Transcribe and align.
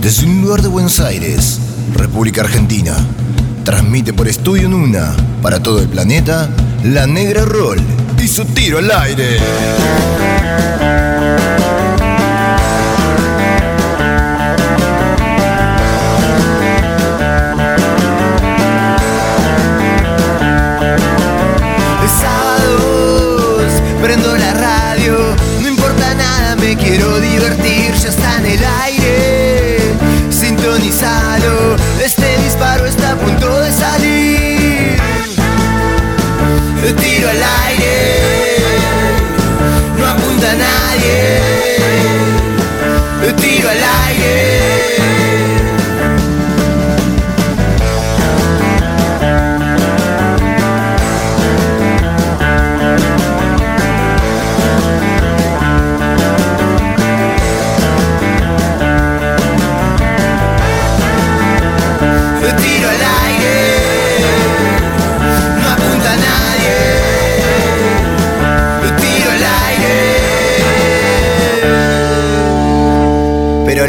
Desde 0.00 0.24
un 0.24 0.40
lugar 0.40 0.62
de 0.62 0.68
Buenos 0.68 0.98
Aires, 0.98 1.60
República 1.94 2.40
Argentina, 2.40 2.96
transmite 3.64 4.14
por 4.14 4.28
Estudio 4.28 4.66
Nuna 4.66 5.14
para 5.42 5.62
todo 5.62 5.82
el 5.82 5.88
planeta 5.88 6.48
La 6.84 7.06
Negra 7.06 7.44
Roll 7.44 7.80
y 8.18 8.26
su 8.26 8.46
tiro 8.46 8.78
al 8.78 8.90
aire. 8.90 9.36
Tiro 37.20 37.32
al 37.32 37.42
aire, 37.66 37.94
no 39.94 40.06
apunta 40.06 40.52
a 40.52 40.54
nadie. 40.54 41.40
Tiro 43.36 43.68
al 43.68 43.84
aire. 44.06 44.59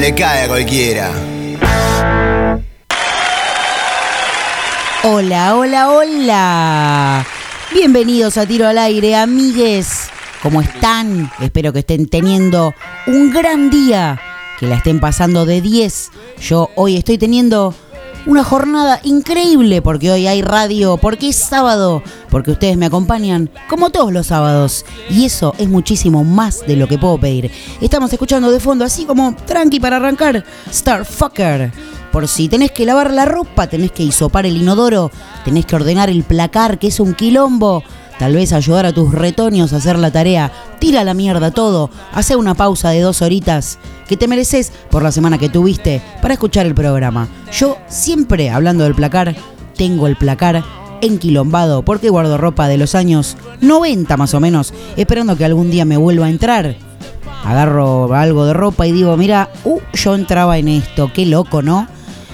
Le 0.01 0.15
cae 0.15 0.45
a 0.45 0.47
cualquiera. 0.47 1.11
Hola, 5.03 5.55
hola, 5.55 5.91
hola. 5.91 7.27
Bienvenidos 7.71 8.35
a 8.39 8.47
Tiro 8.47 8.67
al 8.67 8.79
Aire, 8.79 9.15
amigues. 9.15 10.09
¿Cómo 10.41 10.61
están? 10.61 11.31
Espero 11.39 11.71
que 11.71 11.79
estén 11.79 12.07
teniendo 12.07 12.73
un 13.05 13.29
gran 13.29 13.69
día, 13.69 14.19
que 14.59 14.65
la 14.65 14.77
estén 14.77 14.99
pasando 14.99 15.45
de 15.45 15.61
10. 15.61 16.09
Yo 16.39 16.71
hoy 16.75 16.97
estoy 16.97 17.19
teniendo 17.19 17.75
una 18.25 18.43
jornada 18.43 18.99
increíble 19.03 19.83
porque 19.83 20.09
hoy 20.09 20.25
hay 20.25 20.41
radio, 20.41 20.97
porque 20.97 21.29
es 21.29 21.35
sábado, 21.35 22.01
porque 22.31 22.51
ustedes 22.51 22.77
me 22.77 22.87
acompañan 22.87 23.51
como 23.69 23.91
todos 23.91 24.11
los 24.11 24.27
sábados. 24.27 24.85
Y 25.09 25.25
eso 25.25 25.53
es 25.59 25.69
muchísimo 25.69 26.23
más 26.23 26.65
de 26.65 26.77
lo 26.77 26.87
que 26.87 26.97
puedo 26.97 27.19
pedir. 27.19 27.51
Estamos 27.81 28.11
escuchando 28.11 28.49
de 28.49 28.59
fondo, 28.59 28.85
así 28.85 29.05
como 29.05 29.35
tranqui 29.45 29.79
para 29.79 29.97
arrancar, 29.97 30.43
Starfucker. 30.71 31.71
Por 32.11 32.27
si 32.27 32.49
tenés 32.49 32.71
que 32.71 32.85
lavar 32.85 33.13
la 33.13 33.25
ropa, 33.25 33.67
tenés 33.67 33.91
que 33.91 34.03
hisopar 34.03 34.45
el 34.45 34.57
inodoro, 34.57 35.11
tenés 35.45 35.65
que 35.65 35.75
ordenar 35.75 36.09
el 36.09 36.23
placar, 36.23 36.79
que 36.79 36.87
es 36.87 36.99
un 36.99 37.13
quilombo. 37.13 37.83
Tal 38.17 38.33
vez 38.33 38.53
ayudar 38.53 38.85
a 38.85 38.93
tus 38.93 39.11
retoños 39.11 39.73
a 39.73 39.77
hacer 39.77 39.97
la 39.97 40.11
tarea. 40.11 40.51
Tira 40.79 41.03
la 41.03 41.13
mierda 41.13 41.51
todo. 41.51 41.89
Hace 42.13 42.35
una 42.35 42.53
pausa 42.53 42.89
de 42.89 43.01
dos 43.01 43.21
horitas 43.21 43.79
que 44.07 44.15
te 44.15 44.27
mereces 44.27 44.71
por 44.89 45.03
la 45.03 45.11
semana 45.11 45.37
que 45.37 45.49
tuviste 45.49 46.01
para 46.21 46.35
escuchar 46.35 46.65
el 46.65 46.75
programa. 46.75 47.27
Yo 47.51 47.77
siempre, 47.87 48.49
hablando 48.49 48.83
del 48.83 48.93
placar, 48.93 49.35
tengo 49.75 50.05
el 50.05 50.17
placar 50.17 50.63
enquilombado 51.01 51.83
porque 51.83 52.09
guardo 52.09 52.37
ropa 52.37 52.67
de 52.67 52.77
los 52.77 52.95
años 52.95 53.37
90 53.61 54.17
más 54.17 54.33
o 54.33 54.39
menos, 54.39 54.73
esperando 54.97 55.37
que 55.37 55.45
algún 55.45 55.71
día 55.71 55.85
me 55.85 55.97
vuelva 55.97 56.27
a 56.27 56.29
entrar. 56.29 56.75
Agarro 57.43 58.13
algo 58.13 58.45
de 58.45 58.53
ropa 58.53 58.85
y 58.87 58.91
digo, 58.91 59.17
mira, 59.17 59.49
uh, 59.63 59.79
yo 59.93 60.15
entraba 60.15 60.57
en 60.57 60.67
esto, 60.67 61.11
qué 61.13 61.25
loco, 61.25 61.61
¿no? 61.61 61.87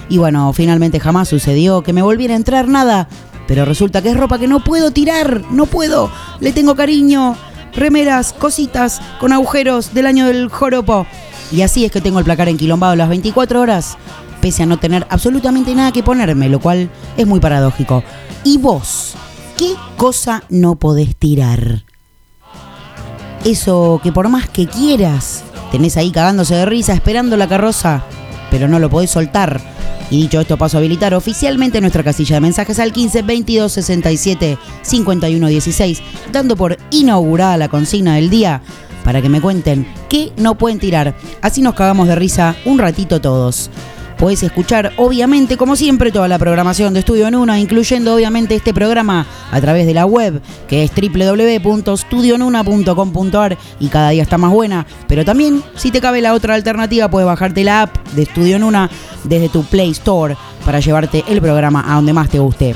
Y 0.08 0.18
bueno, 0.18 0.52
finalmente 0.52 1.00
jamás 1.00 1.28
sucedió 1.28 1.82
que 1.82 1.92
me 1.92 2.02
volviera 2.02 2.34
a 2.34 2.36
entrar 2.36 2.68
nada. 2.68 3.08
Pero 3.46 3.64
resulta 3.64 4.02
que 4.02 4.10
es 4.10 4.16
ropa 4.16 4.38
que 4.38 4.46
no 4.46 4.62
puedo 4.62 4.90
tirar, 4.90 5.42
no 5.50 5.66
puedo. 5.66 6.10
Le 6.40 6.52
tengo 6.52 6.76
cariño. 6.76 7.34
Remeras, 7.74 8.32
cositas 8.32 9.00
con 9.20 9.32
agujeros 9.32 9.94
del 9.94 10.06
año 10.06 10.26
del 10.26 10.48
joropo. 10.48 11.06
Y 11.50 11.62
así 11.62 11.84
es 11.84 11.92
que 11.92 12.00
tengo 12.00 12.18
el 12.18 12.24
placar 12.24 12.48
enquilombado 12.48 12.94
las 12.94 13.08
24 13.08 13.60
horas, 13.60 13.96
pese 14.40 14.64
a 14.64 14.66
no 14.66 14.78
tener 14.78 15.06
absolutamente 15.08 15.74
nada 15.74 15.92
que 15.92 16.02
ponerme, 16.02 16.48
lo 16.48 16.60
cual 16.60 16.90
es 17.16 17.26
muy 17.26 17.40
paradójico. 17.40 18.02
¿Y 18.44 18.58
vos? 18.58 19.14
¿Qué 19.56 19.74
cosa 19.96 20.44
no 20.48 20.76
podés 20.76 21.16
tirar? 21.16 21.84
Eso 23.44 24.00
que 24.02 24.12
por 24.12 24.28
más 24.28 24.48
que 24.48 24.66
quieras, 24.66 25.42
tenés 25.72 25.96
ahí 25.96 26.10
cagándose 26.10 26.54
de 26.54 26.64
risa 26.64 26.92
esperando 26.92 27.36
la 27.36 27.48
carroza, 27.48 28.04
pero 28.50 28.68
no 28.68 28.78
lo 28.78 28.90
podés 28.90 29.10
soltar. 29.10 29.60
Y 30.10 30.22
dicho 30.22 30.40
esto, 30.40 30.56
paso 30.56 30.76
a 30.76 30.80
habilitar 30.80 31.12
oficialmente 31.14 31.80
nuestra 31.80 32.02
casilla 32.02 32.36
de 32.36 32.40
mensajes 32.40 32.78
al 32.78 32.92
15 32.92 33.22
22 33.22 33.72
67 33.72 34.58
51 34.82 35.46
16, 35.48 36.02
dando 36.32 36.56
por 36.56 36.78
inaugurada 36.90 37.56
la 37.58 37.68
consigna 37.68 38.14
del 38.14 38.30
día 38.30 38.62
para 39.04 39.20
que 39.20 39.28
me 39.28 39.40
cuenten 39.40 39.86
qué 40.08 40.32
no 40.36 40.56
pueden 40.56 40.78
tirar. 40.78 41.14
Así 41.42 41.62
nos 41.62 41.74
cagamos 41.74 42.08
de 42.08 42.14
risa 42.14 42.56
un 42.64 42.78
ratito 42.78 43.20
todos. 43.20 43.70
Podés 44.18 44.42
escuchar, 44.42 44.92
obviamente, 44.96 45.56
como 45.56 45.76
siempre, 45.76 46.10
toda 46.10 46.26
la 46.26 46.40
programación 46.40 46.92
de 46.92 46.98
Estudio 47.00 47.28
en 47.28 47.36
Una, 47.36 47.60
incluyendo, 47.60 48.16
obviamente, 48.16 48.56
este 48.56 48.74
programa 48.74 49.28
a 49.52 49.60
través 49.60 49.86
de 49.86 49.94
la 49.94 50.06
web, 50.06 50.42
que 50.66 50.82
es 50.82 50.90
www.studionuna.com.ar 50.90 53.56
y 53.78 53.86
cada 53.86 54.10
día 54.10 54.24
está 54.24 54.36
más 54.36 54.50
buena. 54.50 54.84
Pero 55.06 55.24
también, 55.24 55.62
si 55.76 55.92
te 55.92 56.00
cabe 56.00 56.20
la 56.20 56.34
otra 56.34 56.54
alternativa, 56.54 57.08
puedes 57.08 57.28
bajarte 57.28 57.62
la 57.62 57.82
app 57.82 57.96
de 58.08 58.22
Estudio 58.22 58.56
en 58.56 58.64
Una 58.64 58.90
desde 59.22 59.50
tu 59.50 59.62
Play 59.62 59.92
Store 59.92 60.36
para 60.64 60.80
llevarte 60.80 61.22
el 61.28 61.40
programa 61.40 61.84
a 61.86 61.94
donde 61.94 62.12
más 62.12 62.28
te 62.28 62.40
guste. 62.40 62.74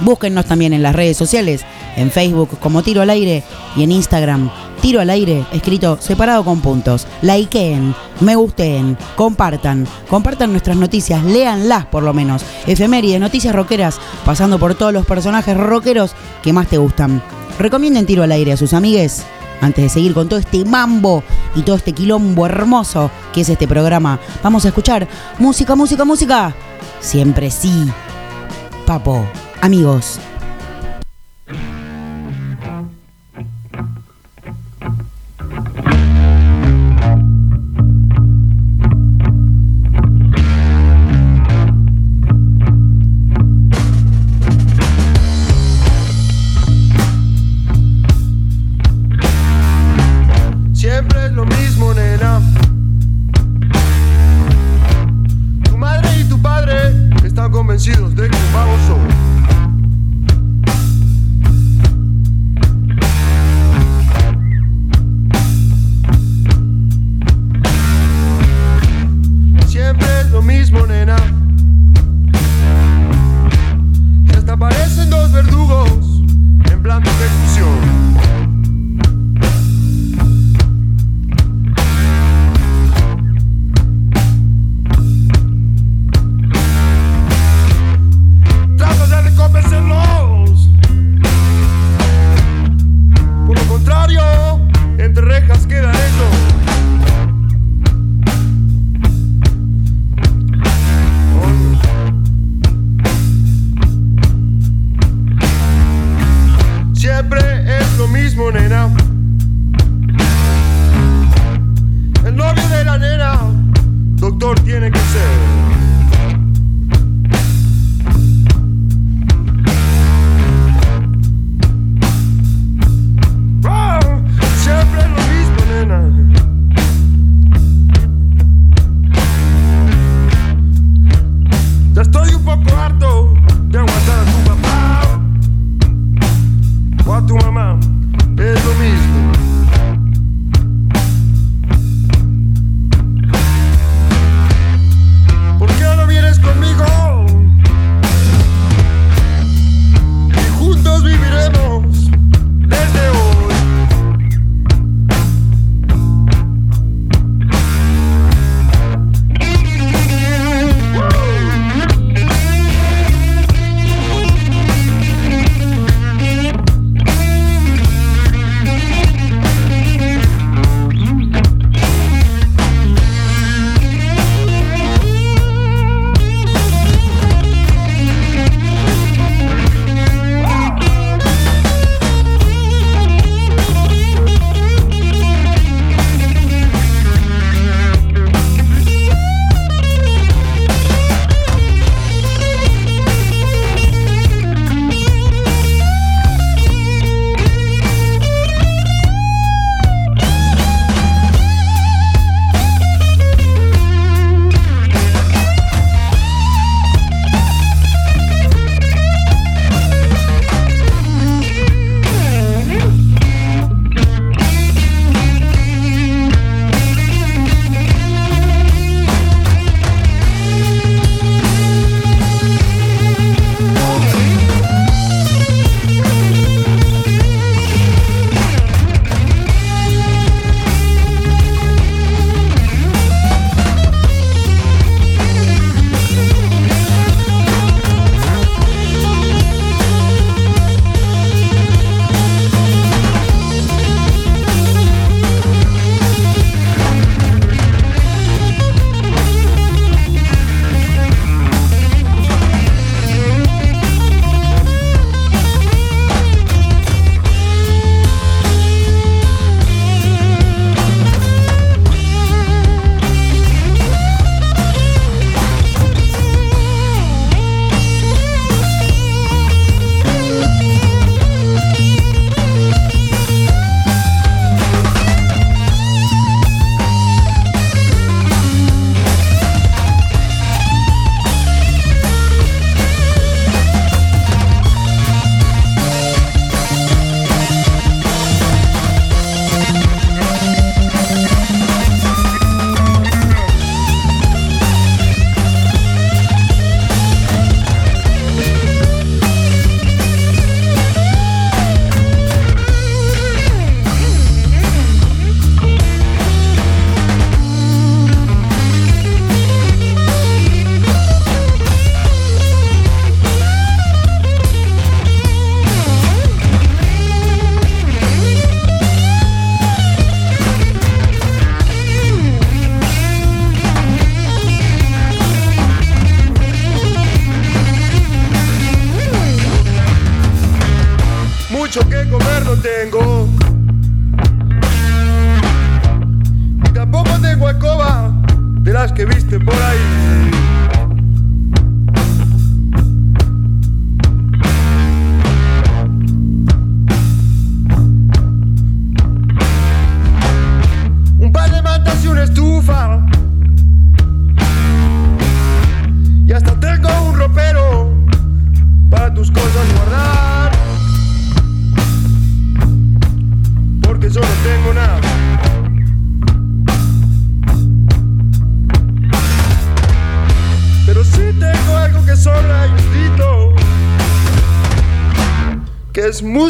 Búsquennos 0.00 0.46
también 0.46 0.72
en 0.72 0.82
las 0.82 0.96
redes 0.96 1.18
sociales, 1.18 1.66
en 1.96 2.10
Facebook 2.10 2.58
como 2.60 2.82
Tiro 2.82 3.02
al 3.02 3.10
Aire 3.10 3.42
y 3.76 3.82
en 3.82 3.92
Instagram 3.92 4.50
Tiro 4.82 5.00
al 5.00 5.10
Aire, 5.10 5.44
escrito 5.52 5.96
separado 6.00 6.44
con 6.44 6.60
puntos. 6.60 7.06
Likeen, 7.22 7.94
me 8.18 8.34
gusten, 8.34 8.98
compartan, 9.14 9.86
compartan 10.08 10.50
nuestras 10.50 10.76
noticias, 10.76 11.22
léanlas 11.22 11.86
por 11.86 12.02
lo 12.02 12.12
menos. 12.12 12.42
Efemérides, 12.66 13.20
noticias 13.20 13.54
rockeras, 13.54 14.00
pasando 14.24 14.58
por 14.58 14.74
todos 14.74 14.92
los 14.92 15.06
personajes 15.06 15.56
rockeros 15.56 16.14
que 16.42 16.52
más 16.52 16.66
te 16.66 16.78
gustan. 16.78 17.22
Recomienden 17.60 18.06
Tiro 18.06 18.24
al 18.24 18.32
Aire 18.32 18.54
a 18.54 18.56
sus 18.56 18.72
amigues 18.72 19.22
antes 19.60 19.84
de 19.84 19.88
seguir 19.88 20.14
con 20.14 20.28
todo 20.28 20.40
este 20.40 20.64
mambo 20.64 21.22
y 21.54 21.62
todo 21.62 21.76
este 21.76 21.92
quilombo 21.92 22.44
hermoso 22.44 23.08
que 23.32 23.42
es 23.42 23.48
este 23.48 23.68
programa. 23.68 24.18
Vamos 24.42 24.64
a 24.64 24.68
escuchar 24.68 25.06
música, 25.38 25.76
música, 25.76 26.04
música. 26.04 26.54
Siempre 26.98 27.52
sí. 27.52 27.86
Papo, 28.84 29.24
amigos, 29.60 30.18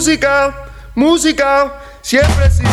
música, 0.02 0.52
música, 0.96 1.80
siempre 2.00 2.50
sí. 2.50 2.64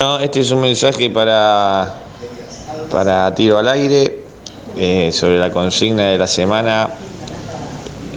No, 0.00 0.20
este 0.20 0.38
es 0.38 0.52
un 0.52 0.60
mensaje 0.60 1.10
para, 1.10 1.96
para 2.92 3.34
tiro 3.34 3.58
al 3.58 3.66
aire 3.66 4.22
eh, 4.76 5.10
sobre 5.10 5.40
la 5.40 5.50
consigna 5.50 6.04
de 6.04 6.18
la 6.18 6.28
semana. 6.28 6.88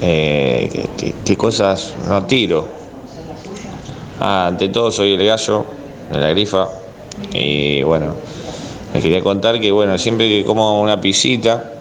Eh, 0.01 0.87
¿Qué 1.23 1.37
cosas 1.37 1.93
no 2.07 2.25
tiro? 2.25 2.67
Ah, 4.19 4.47
ante 4.47 4.69
todo 4.69 4.91
soy 4.91 5.13
el 5.13 5.25
gallo 5.25 5.65
de 6.11 6.19
la 6.19 6.29
grifa 6.31 6.67
y 7.33 7.83
bueno, 7.83 8.15
les 8.93 9.03
quería 9.03 9.21
contar 9.21 9.59
que 9.59 9.71
bueno, 9.71 9.97
siempre 9.97 10.27
que 10.27 10.43
como 10.45 10.81
una 10.81 10.99
pisita, 10.99 11.73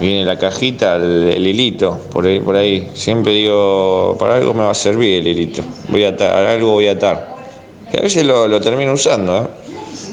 viene 0.00 0.24
la 0.24 0.38
cajita, 0.38 0.96
el, 0.96 1.46
hilito, 1.46 1.98
por 2.10 2.26
ahí, 2.26 2.40
por 2.40 2.56
ahí. 2.56 2.90
Siempre 2.94 3.32
digo, 3.32 4.16
para 4.18 4.36
algo 4.36 4.54
me 4.54 4.64
va 4.64 4.70
a 4.70 4.74
servir 4.74 5.20
el 5.20 5.26
hilito. 5.26 5.62
Voy 5.88 6.04
a 6.04 6.10
atar, 6.10 6.46
algo 6.46 6.72
voy 6.72 6.88
a 6.88 6.92
atar. 6.92 7.34
Que 7.90 7.98
a 7.98 8.00
veces 8.02 8.24
lo, 8.24 8.48
lo 8.48 8.60
termino 8.60 8.92
usando, 8.92 9.42
¿eh? 9.42 9.46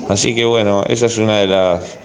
Así 0.09 0.35
que 0.35 0.45
bueno, 0.45 0.83
esa 0.87 1.05
es 1.05 1.17
una 1.17 1.37
de 1.37 1.47
las 1.47 1.97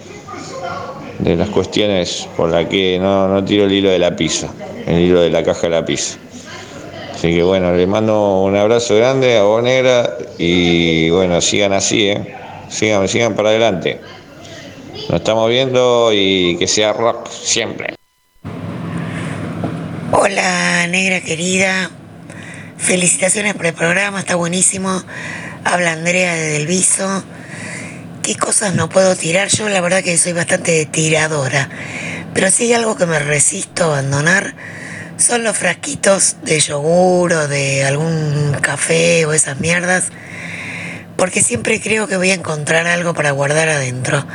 de 1.19 1.35
las 1.35 1.49
cuestiones 1.49 2.27
por 2.37 2.49
la 2.49 2.69
que 2.69 2.99
no, 2.99 3.27
no 3.27 3.43
tiro 3.43 3.65
el 3.65 3.71
hilo 3.71 3.89
de 3.89 3.99
la 3.99 4.15
pizza, 4.15 4.49
el 4.87 5.01
hilo 5.01 5.21
de 5.21 5.29
la 5.29 5.43
caja 5.43 5.85
pizza. 5.85 6.17
Así 7.13 7.33
que 7.33 7.43
bueno, 7.43 7.73
les 7.73 7.87
mando 7.87 8.41
un 8.43 8.55
abrazo 8.55 8.95
grande 8.95 9.37
a 9.37 9.43
vos 9.43 9.63
negra 9.63 10.17
y 10.37 11.09
bueno, 11.09 11.41
sigan 11.41 11.73
así, 11.73 12.09
¿eh? 12.09 12.35
Sigan, 12.69 13.07
sigan 13.07 13.35
para 13.35 13.49
adelante. 13.49 13.99
Nos 15.09 15.19
estamos 15.19 15.49
viendo 15.49 16.11
y 16.13 16.57
que 16.57 16.67
sea 16.67 16.93
rock 16.93 17.27
siempre. 17.29 17.95
Hola, 20.11 20.87
negra 20.87 21.21
querida. 21.21 21.89
Felicitaciones 22.77 23.55
por 23.55 23.65
el 23.65 23.73
programa, 23.73 24.19
está 24.19 24.35
buenísimo. 24.35 25.01
Habla 25.63 25.93
Andrea 25.93 26.35
de 26.35 26.51
Del 26.51 26.67
Viso. 26.67 27.23
¿Qué 28.21 28.35
cosas 28.35 28.75
no 28.75 28.89
puedo 28.89 29.15
tirar? 29.15 29.47
Yo 29.47 29.69
la 29.69 29.81
verdad 29.81 30.03
que 30.03 30.17
soy 30.17 30.33
bastante 30.33 30.85
tiradora. 30.85 31.69
Pero 32.33 32.51
si 32.51 32.63
hay 32.63 32.73
algo 32.73 32.95
que 32.95 33.05
me 33.05 33.19
resisto 33.19 33.83
a 33.83 33.87
abandonar, 33.87 34.55
son 35.17 35.43
los 35.43 35.57
frasquitos 35.57 36.37
de 36.43 36.59
yogur 36.59 37.33
o 37.33 37.47
de 37.47 37.85
algún 37.85 38.55
café 38.61 39.25
o 39.25 39.33
esas 39.33 39.59
mierdas. 39.59 40.05
Porque 41.15 41.41
siempre 41.41 41.81
creo 41.81 42.07
que 42.07 42.17
voy 42.17 42.29
a 42.31 42.35
encontrar 42.35 42.85
algo 42.85 43.13
para 43.13 43.31
guardar 43.31 43.69
adentro. 43.69 44.25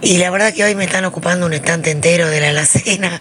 Y 0.00 0.18
la 0.18 0.30
verdad 0.30 0.52
que 0.52 0.64
hoy 0.64 0.74
me 0.74 0.84
están 0.84 1.04
ocupando 1.04 1.46
un 1.46 1.52
estante 1.52 1.90
entero 1.90 2.28
de 2.28 2.40
la 2.40 2.50
alacena 2.50 3.20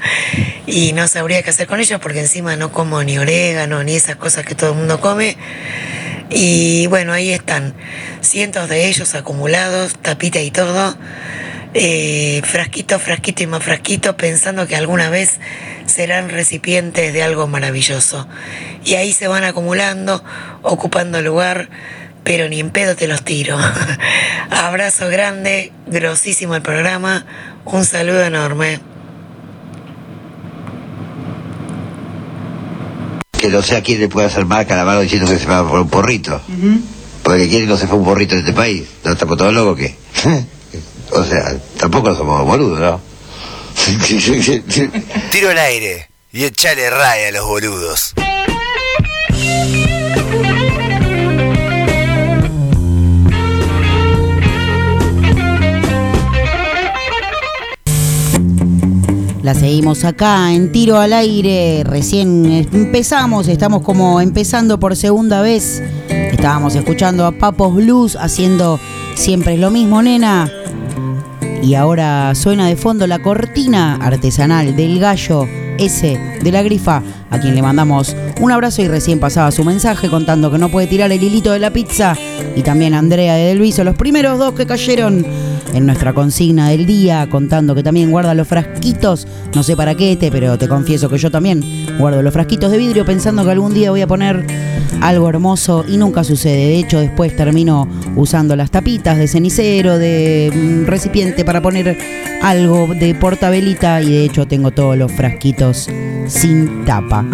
y 0.68 0.94
no 0.94 1.08
sabría 1.08 1.42
qué 1.42 1.50
hacer 1.50 1.68
con 1.68 1.80
ellos 1.80 2.00
porque 2.02 2.20
encima 2.20 2.56
no 2.56 2.72
como 2.72 3.04
ni 3.04 3.18
orégano 3.18 3.84
ni 3.84 3.96
esas 3.96 4.18
cosas 4.18 4.46
que 4.46 4.56
todo 4.56 4.72
el 4.72 4.78
mundo 4.78 5.00
come. 5.00 5.38
Y 6.30 6.88
bueno, 6.88 7.14
ahí 7.14 7.32
están, 7.32 7.74
cientos 8.22 8.68
de 8.68 8.88
ellos 8.88 9.16
acumulados, 9.16 9.96
tapita 10.02 10.42
y 10.42 10.52
todo, 10.52 10.98
eh, 11.74 12.42
frasquito, 12.44 13.00
frasquito 13.00 13.44
y 13.44 13.48
más 13.48 13.64
frasquito, 13.64 14.16
pensando 14.16 14.68
que 14.68 14.76
alguna 14.76 15.10
vez 15.10 15.40
serán 15.86 16.30
recipientes 16.30 17.14
de 17.14 17.24
algo 17.24 17.48
maravilloso. 17.48 18.28
Y 18.86 18.96
ahí 18.96 19.14
se 19.14 19.28
van 19.28 19.44
acumulando, 19.44 20.24
ocupando 20.62 21.22
lugar, 21.22 21.70
pero 22.24 22.48
ni 22.50 22.60
en 22.60 22.70
pedo 22.70 22.96
te 22.96 23.08
los 23.08 23.24
tiro. 23.24 23.58
Abrazo 24.50 25.10
grande, 25.10 25.72
grosísimo 25.88 26.56
el 26.56 26.62
programa, 26.62 27.26
un 27.66 27.86
saludo 27.86 28.24
enorme. 28.24 28.80
que 33.44 33.50
no 33.50 33.62
sé 33.62 33.76
a 33.76 33.84
quién 33.84 34.00
le 34.00 34.08
puede 34.08 34.28
hacer 34.28 34.46
la 34.48 34.86
mano 34.86 35.02
diciendo 35.02 35.30
que 35.30 35.38
se 35.38 35.46
va 35.48 35.68
por 35.68 35.78
un 35.82 35.90
porrito. 35.90 36.40
Porque 37.24 37.50
quién 37.50 37.68
no 37.68 37.76
se 37.76 37.88
fue 37.88 37.98
un 37.98 38.06
porrito 38.06 38.36
de 38.36 38.40
este 38.40 38.54
país. 38.54 38.86
¿No 39.04 39.12
estamos 39.12 39.38
todos 39.38 39.54
locos 39.54 39.74
o 39.74 39.76
qué? 39.76 39.98
o 41.16 41.24
sea, 41.24 41.56
tampoco 41.78 42.14
somos 42.16 42.46
boludos, 42.46 42.80
¿no? 42.80 43.02
Tiro 45.32 45.50
al 45.50 45.58
aire 45.58 46.10
y 46.32 46.44
echale 46.44 46.90
raya 46.90 47.28
a 47.30 47.32
los 47.32 47.46
boludos. 47.46 48.14
La 59.42 59.54
seguimos 59.54 60.06
acá 60.06 60.54
en 60.54 60.72
tiro 60.72 60.98
al 61.00 61.12
aire. 61.12 61.84
Recién 61.86 62.66
empezamos, 62.72 63.50
estamos 63.50 63.82
como 63.82 64.22
empezando 64.22 64.80
por 64.80 64.96
segunda 64.96 65.42
vez. 65.42 65.84
Estábamos 66.08 66.76
escuchando 66.76 67.26
a 67.26 67.34
Papos 67.34 67.76
Blues 67.76 68.16
haciendo 68.16 68.80
siempre 69.16 69.56
es 69.56 69.60
lo 69.60 69.70
mismo, 69.70 70.02
nena. 70.02 70.50
Y 71.64 71.76
ahora 71.76 72.36
suena 72.36 72.68
de 72.68 72.76
fondo 72.76 73.08
la 73.08 73.20
cortina 73.20 73.96
artesanal 73.96 74.76
del 74.76 75.00
gallo 75.00 75.48
ese 75.78 76.20
de 76.42 76.52
la 76.52 76.62
grifa, 76.62 77.02
a 77.30 77.40
quien 77.40 77.56
le 77.56 77.62
mandamos 77.62 78.16
un 78.42 78.52
abrazo 78.52 78.82
y 78.82 78.90
recién 78.90 79.20
pasaba 79.20 79.50
su 79.50 79.64
mensaje 79.64 80.10
contando 80.10 80.52
que 80.52 80.58
no 80.58 80.68
puede 80.68 80.88
tirar 80.88 81.12
el 81.14 81.24
hilito 81.24 81.54
de 81.54 81.60
la 81.60 81.72
pizza. 81.72 82.18
Y 82.58 82.64
también 82.64 82.94
Andrea 82.94 83.36
de 83.36 83.46
Delviso, 83.46 83.86
los 83.86 83.96
primeros 83.96 84.38
dos 84.40 84.54
que 84.54 84.66
cayeron 84.66 85.26
en 85.74 85.86
nuestra 85.86 86.14
consigna 86.14 86.70
del 86.70 86.86
día, 86.86 87.28
contando 87.30 87.76
que 87.76 87.84
también 87.84 88.12
guarda 88.12 88.34
los 88.34 88.48
frasquitos, 88.48 89.28
no 89.54 89.64
sé 89.64 89.76
para 89.76 89.96
qué, 89.96 90.16
te, 90.16 90.32
pero 90.32 90.58
te 90.58 90.68
confieso 90.68 91.10
que 91.10 91.18
yo 91.18 91.32
también 91.32 91.62
guardo 91.98 92.22
los 92.22 92.34
frasquitos 92.34 92.72
de 92.72 92.78
vidrio 92.78 93.06
pensando 93.06 93.44
que 93.44 93.52
algún 93.52 93.74
día 93.74 93.92
voy 93.92 94.02
a 94.02 94.08
poner 94.08 94.46
algo 95.02 95.30
hermoso 95.30 95.84
y 95.88 95.98
nunca 95.98 96.24
sucede. 96.24 96.68
De 96.68 96.80
hecho, 96.80 97.00
después 97.00 97.36
termino 97.36 97.88
usando 98.16 98.56
las 98.56 98.72
tapitas 98.72 99.18
de 99.18 99.28
cenicero, 99.28 99.98
de 99.98 100.52
mm, 100.54 100.86
recipiente 100.86 101.44
para 101.44 101.62
poner 101.62 101.98
algo 102.42 102.88
de 102.94 103.16
portabelita 103.16 104.02
y 104.02 104.12
de 104.12 104.26
hecho 104.26 104.48
tengo 104.48 104.72
todos 104.72 104.98
los 104.98 105.12
frasquitos 105.12 105.90
sin 106.28 106.86
tapa. 106.86 107.26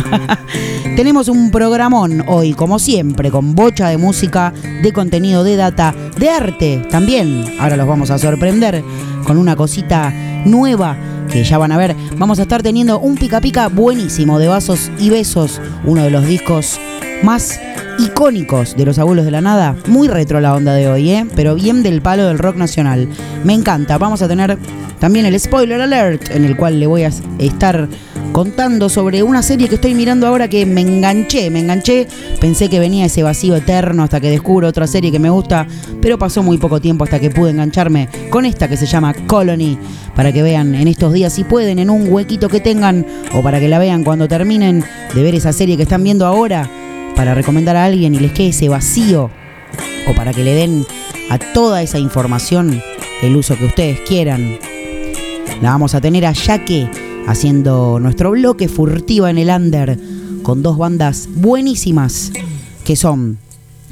Tenemos 0.95 1.27
un 1.27 1.51
programón 1.51 2.23
hoy, 2.27 2.53
como 2.53 2.79
siempre, 2.79 3.31
con 3.31 3.55
bocha 3.55 3.89
de 3.89 3.97
música, 3.97 4.53
de 4.81 4.91
contenido, 4.91 5.43
de 5.43 5.55
data, 5.55 5.93
de 6.17 6.29
arte 6.29 6.81
también. 6.89 7.45
Ahora 7.59 7.77
los 7.77 7.87
vamos 7.87 8.11
a 8.11 8.17
sorprender 8.17 8.83
con 9.25 9.37
una 9.37 9.55
cosita 9.55 10.13
nueva 10.45 10.97
que 11.31 11.43
ya 11.43 11.57
van 11.57 11.71
a 11.71 11.77
ver. 11.77 11.95
Vamos 12.17 12.39
a 12.39 12.43
estar 12.43 12.63
teniendo 12.63 12.99
un 12.99 13.15
pica 13.15 13.39
pica 13.39 13.67
buenísimo 13.67 14.39
de 14.39 14.47
vasos 14.47 14.91
y 14.99 15.09
besos, 15.09 15.61
uno 15.85 16.03
de 16.03 16.09
los 16.09 16.25
discos 16.25 16.79
más 17.23 17.59
icónicos 17.99 18.75
de 18.75 18.85
los 18.85 18.97
abuelos 18.99 19.25
de 19.25 19.31
la 19.31 19.41
nada. 19.41 19.75
Muy 19.87 20.07
retro 20.07 20.39
la 20.39 20.55
onda 20.55 20.73
de 20.73 20.87
hoy, 20.87 21.11
¿eh? 21.11 21.27
pero 21.35 21.55
bien 21.55 21.83
del 21.83 22.01
palo 22.01 22.25
del 22.25 22.39
rock 22.39 22.55
nacional. 22.55 23.07
Me 23.43 23.53
encanta. 23.53 23.97
Vamos 23.97 24.21
a 24.21 24.27
tener 24.27 24.57
también 24.99 25.25
el 25.25 25.39
spoiler 25.39 25.81
alert, 25.81 26.31
en 26.31 26.45
el 26.45 26.55
cual 26.55 26.79
le 26.79 26.87
voy 26.87 27.03
a 27.03 27.11
estar 27.37 27.87
contando 28.39 28.87
sobre 28.87 29.21
una 29.21 29.43
serie 29.43 29.67
que 29.67 29.75
estoy 29.75 29.93
mirando 29.93 30.25
ahora 30.25 30.47
que 30.47 30.65
me 30.65 30.79
enganché, 30.79 31.49
me 31.49 31.59
enganché, 31.59 32.07
pensé 32.39 32.69
que 32.69 32.79
venía 32.79 33.07
ese 33.07 33.21
vacío 33.21 33.53
eterno 33.57 34.03
hasta 34.03 34.21
que 34.21 34.29
descubro 34.29 34.69
otra 34.69 34.87
serie 34.87 35.11
que 35.11 35.19
me 35.19 35.29
gusta, 35.29 35.67
pero 36.01 36.17
pasó 36.17 36.41
muy 36.41 36.57
poco 36.57 36.79
tiempo 36.79 37.03
hasta 37.03 37.19
que 37.19 37.31
pude 37.31 37.51
engancharme 37.51 38.07
con 38.29 38.45
esta 38.45 38.69
que 38.69 38.77
se 38.77 38.85
llama 38.85 39.13
Colony, 39.27 39.77
para 40.15 40.31
que 40.31 40.41
vean 40.41 40.73
en 40.73 40.87
estos 40.87 41.11
días 41.11 41.33
si 41.33 41.43
pueden, 41.43 41.79
en 41.79 41.89
un 41.89 42.09
huequito 42.09 42.47
que 42.47 42.61
tengan, 42.61 43.05
o 43.33 43.43
para 43.43 43.59
que 43.59 43.67
la 43.67 43.77
vean 43.77 44.05
cuando 44.05 44.25
terminen 44.29 44.85
de 45.13 45.21
ver 45.21 45.35
esa 45.35 45.51
serie 45.51 45.75
que 45.75 45.83
están 45.83 46.05
viendo 46.05 46.25
ahora, 46.25 46.71
para 47.17 47.35
recomendar 47.35 47.75
a 47.75 47.83
alguien 47.83 48.15
y 48.15 48.19
les 48.19 48.31
quede 48.31 48.47
ese 48.47 48.69
vacío, 48.69 49.29
o 50.07 50.15
para 50.15 50.31
que 50.31 50.45
le 50.45 50.53
den 50.53 50.85
a 51.29 51.39
toda 51.39 51.81
esa 51.81 51.99
información 51.99 52.81
el 53.21 53.35
uso 53.35 53.57
que 53.57 53.65
ustedes 53.65 53.99
quieran. 53.99 54.57
La 55.61 55.71
vamos 55.71 55.93
a 55.93 55.99
tener 55.99 56.25
a 56.25 56.31
Yaque 56.31 57.08
haciendo 57.29 57.99
nuestro 57.99 58.31
bloque 58.31 58.67
furtiva 58.67 59.29
en 59.29 59.37
el 59.37 59.49
under 59.49 59.99
con 60.41 60.63
dos 60.63 60.79
bandas 60.79 61.29
buenísimas 61.35 62.31
que 62.83 62.95
son 62.95 63.37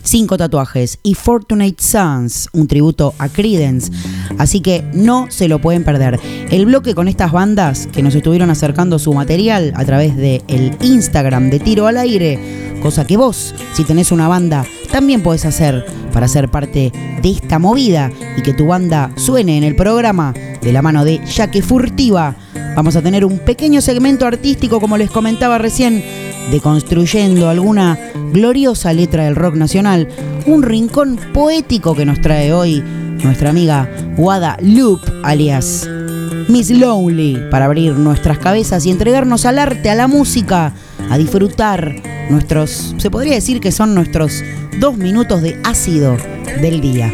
Cinco 0.01 0.37
Tatuajes 0.37 0.97
y 1.03 1.13
Fortunate 1.13 1.75
Sons, 1.77 2.49
un 2.53 2.67
tributo 2.67 3.13
a 3.19 3.27
Credence. 3.29 3.91
Así 4.37 4.61
que 4.61 4.83
no 4.93 5.27
se 5.29 5.49
lo 5.49 5.59
pueden 5.59 5.83
perder. 5.83 6.19
El 6.49 6.65
bloque 6.65 6.95
con 6.95 7.07
estas 7.07 7.31
bandas 7.31 7.87
que 7.87 8.01
nos 8.01 8.15
estuvieron 8.15 8.49
acercando 8.49 8.99
su 8.99 9.13
material 9.13 9.73
a 9.75 9.83
través 9.85 10.15
del 10.15 10.41
el 10.47 10.75
Instagram 10.81 11.49
de 11.49 11.59
Tiro 11.59 11.87
al 11.87 11.97
Aire, 11.97 12.66
cosa 12.81 13.05
que 13.05 13.17
vos, 13.17 13.53
si 13.73 13.83
tenés 13.83 14.11
una 14.11 14.27
banda, 14.27 14.65
también 14.91 15.21
podés 15.21 15.45
hacer 15.45 15.85
para 16.13 16.27
ser 16.27 16.49
parte 16.49 16.91
de 17.21 17.29
esta 17.29 17.59
movida 17.59 18.11
y 18.37 18.41
que 18.41 18.53
tu 18.53 18.67
banda 18.67 19.11
suene 19.15 19.57
en 19.57 19.63
el 19.63 19.75
programa 19.75 20.33
de 20.61 20.71
la 20.71 20.81
mano 20.81 21.05
de 21.05 21.23
Yaque 21.25 21.61
Furtiva. 21.61 22.35
Vamos 22.75 22.95
a 22.95 23.01
tener 23.01 23.25
un 23.25 23.39
pequeño 23.39 23.81
segmento 23.81 24.25
artístico, 24.25 24.79
como 24.79 24.97
les 24.97 25.09
comentaba 25.09 25.57
recién, 25.57 26.03
deconstruyendo 26.51 27.49
alguna 27.49 27.97
gloriosa 28.31 28.93
letra 28.93 29.25
del 29.25 29.35
rock 29.35 29.55
nacional, 29.55 30.07
un 30.45 30.63
rincón 30.63 31.19
poético 31.33 31.95
que 31.95 32.05
nos 32.05 32.21
trae 32.21 32.53
hoy 32.53 32.83
nuestra 33.23 33.49
amiga 33.49 33.89
Wada 34.17 34.57
Loop, 34.61 35.01
alias 35.23 35.89
Miss 36.47 36.69
Lonely, 36.69 37.49
para 37.51 37.65
abrir 37.65 37.93
nuestras 37.93 38.37
cabezas 38.37 38.85
y 38.85 38.91
entregarnos 38.91 39.45
al 39.45 39.59
arte, 39.59 39.89
a 39.89 39.95
la 39.95 40.07
música, 40.07 40.73
a 41.09 41.17
disfrutar 41.17 42.01
nuestros, 42.29 42.95
se 42.97 43.09
podría 43.09 43.35
decir 43.35 43.59
que 43.59 43.71
son 43.71 43.95
nuestros 43.95 44.43
dos 44.79 44.97
minutos 44.97 45.41
de 45.41 45.59
ácido 45.63 46.17
del 46.61 46.81
día. 46.81 47.13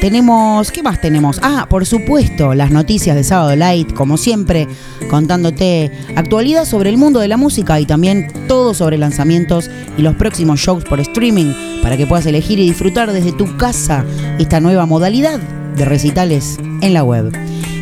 Tenemos, 0.00 0.70
¿qué 0.70 0.80
más 0.84 1.00
tenemos? 1.00 1.40
Ah, 1.42 1.66
por 1.68 1.84
supuesto, 1.84 2.54
las 2.54 2.70
noticias 2.70 3.16
de 3.16 3.24
Sábado 3.24 3.56
Light, 3.56 3.92
como 3.94 4.16
siempre, 4.16 4.68
contándote 5.10 5.90
actualidad 6.14 6.66
sobre 6.66 6.90
el 6.90 6.98
mundo 6.98 7.18
de 7.18 7.26
la 7.26 7.36
música 7.36 7.80
y 7.80 7.86
también 7.86 8.32
todo 8.46 8.74
sobre 8.74 8.96
lanzamientos 8.96 9.68
y 9.96 10.02
los 10.02 10.14
próximos 10.14 10.60
shows 10.60 10.84
por 10.84 11.00
streaming 11.00 11.52
para 11.82 11.96
que 11.96 12.06
puedas 12.06 12.26
elegir 12.26 12.60
y 12.60 12.68
disfrutar 12.68 13.12
desde 13.12 13.32
tu 13.32 13.56
casa 13.56 14.04
esta 14.38 14.60
nueva 14.60 14.86
modalidad 14.86 15.40
de 15.76 15.84
recitales 15.84 16.58
en 16.80 16.94
la 16.94 17.02
web. 17.02 17.32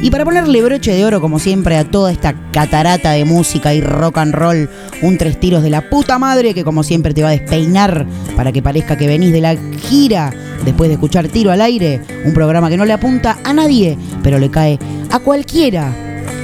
Y 0.03 0.11
para 0.11 0.25
ponerle 0.25 0.63
broche 0.63 0.93
de 0.93 1.05
oro, 1.05 1.21
como 1.21 1.39
siempre, 1.39 1.77
a 1.77 1.85
toda 1.85 2.13
esta 2.13 2.35
catarata 2.53 3.13
de 3.13 3.25
música 3.25 3.73
y 3.75 3.81
rock 3.81 4.19
and 4.19 4.35
roll, 4.35 4.69
un 5.03 5.19
tres 5.19 5.41
tiros 5.41 5.63
de 5.63 5.71
la 5.71 5.89
puta 5.89 6.19
madre 6.19 6.55
que, 6.55 6.65
como 6.65 6.83
siempre, 6.83 7.15
te 7.15 7.23
va 7.23 7.29
a 7.31 7.33
despeinar 7.33 8.07
para 8.37 8.53
que 8.53 8.63
parezca 8.63 8.97
que 8.97 9.07
venís 9.07 9.33
de 9.33 9.41
la 9.41 9.57
gira 9.57 10.33
después 10.65 10.89
de 10.89 10.95
escuchar 10.95 11.29
Tiro 11.29 11.51
al 11.51 11.63
Aire, 11.63 12.03
un 12.25 12.35
programa 12.35 12.69
que 12.69 12.77
no 12.77 12.85
le 12.85 12.93
apunta 12.93 13.39
a 13.43 13.53
nadie, 13.53 13.97
pero 14.23 14.39
le 14.39 14.51
cae 14.51 14.79
a 15.11 15.19
cualquiera. 15.19 15.93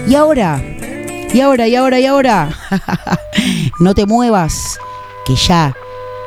Y 0.09 0.15
ahora, 0.15 0.63
y 1.33 1.41
ahora, 1.41 1.69
y 1.69 1.77
ahora, 1.77 2.01
y 2.01 2.07
ahora, 2.07 2.49
no 3.81 3.95
te 3.95 4.07
muevas, 4.07 4.79
que 5.27 5.37
ya 5.37 5.75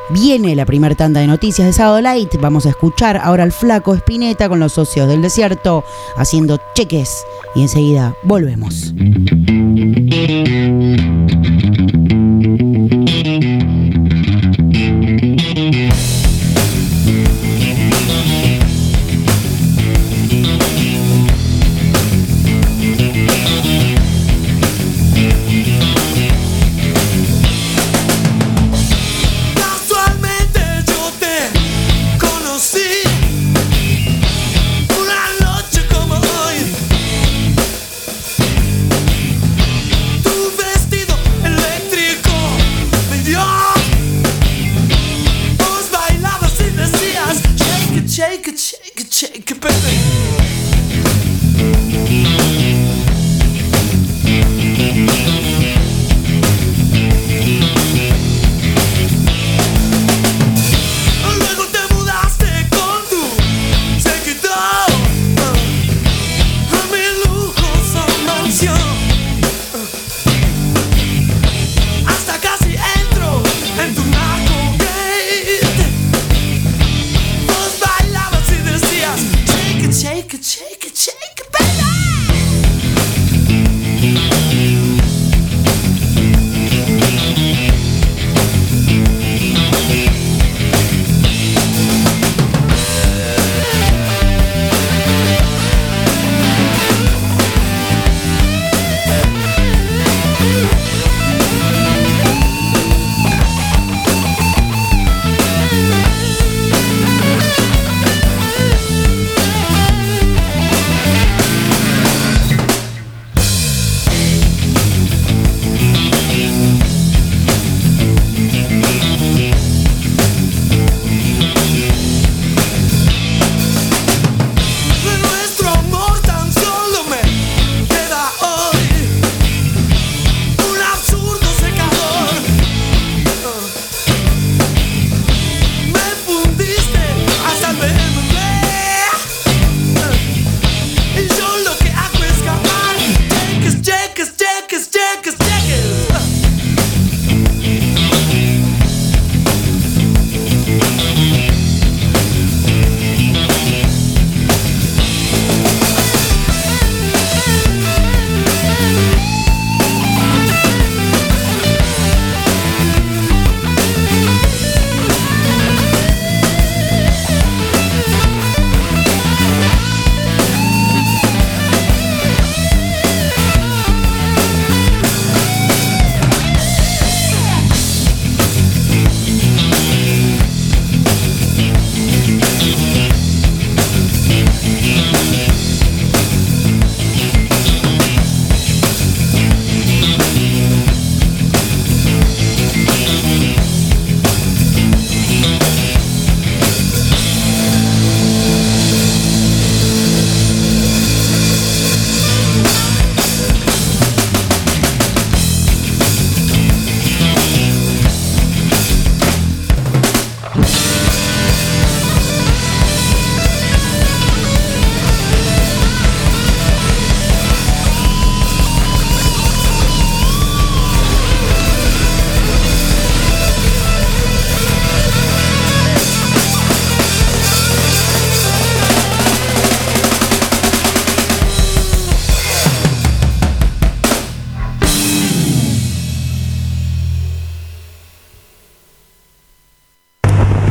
Viene 0.09 0.55
la 0.55 0.65
primera 0.65 0.93
tanda 0.93 1.19
de 1.19 1.27
noticias 1.27 1.65
de 1.65 1.73
Sábado 1.73 1.99
Light. 1.99 2.35
Vamos 2.39 2.65
a 2.65 2.69
escuchar 2.69 3.17
ahora 3.17 3.43
al 3.43 3.51
flaco 3.51 3.95
Spinetta 3.95 4.47
con 4.47 4.59
los 4.59 4.73
socios 4.73 5.07
del 5.07 5.21
desierto 5.21 5.83
haciendo 6.15 6.59
cheques 6.75 7.25
y 7.55 7.61
enseguida 7.61 8.15
volvemos. 8.23 8.93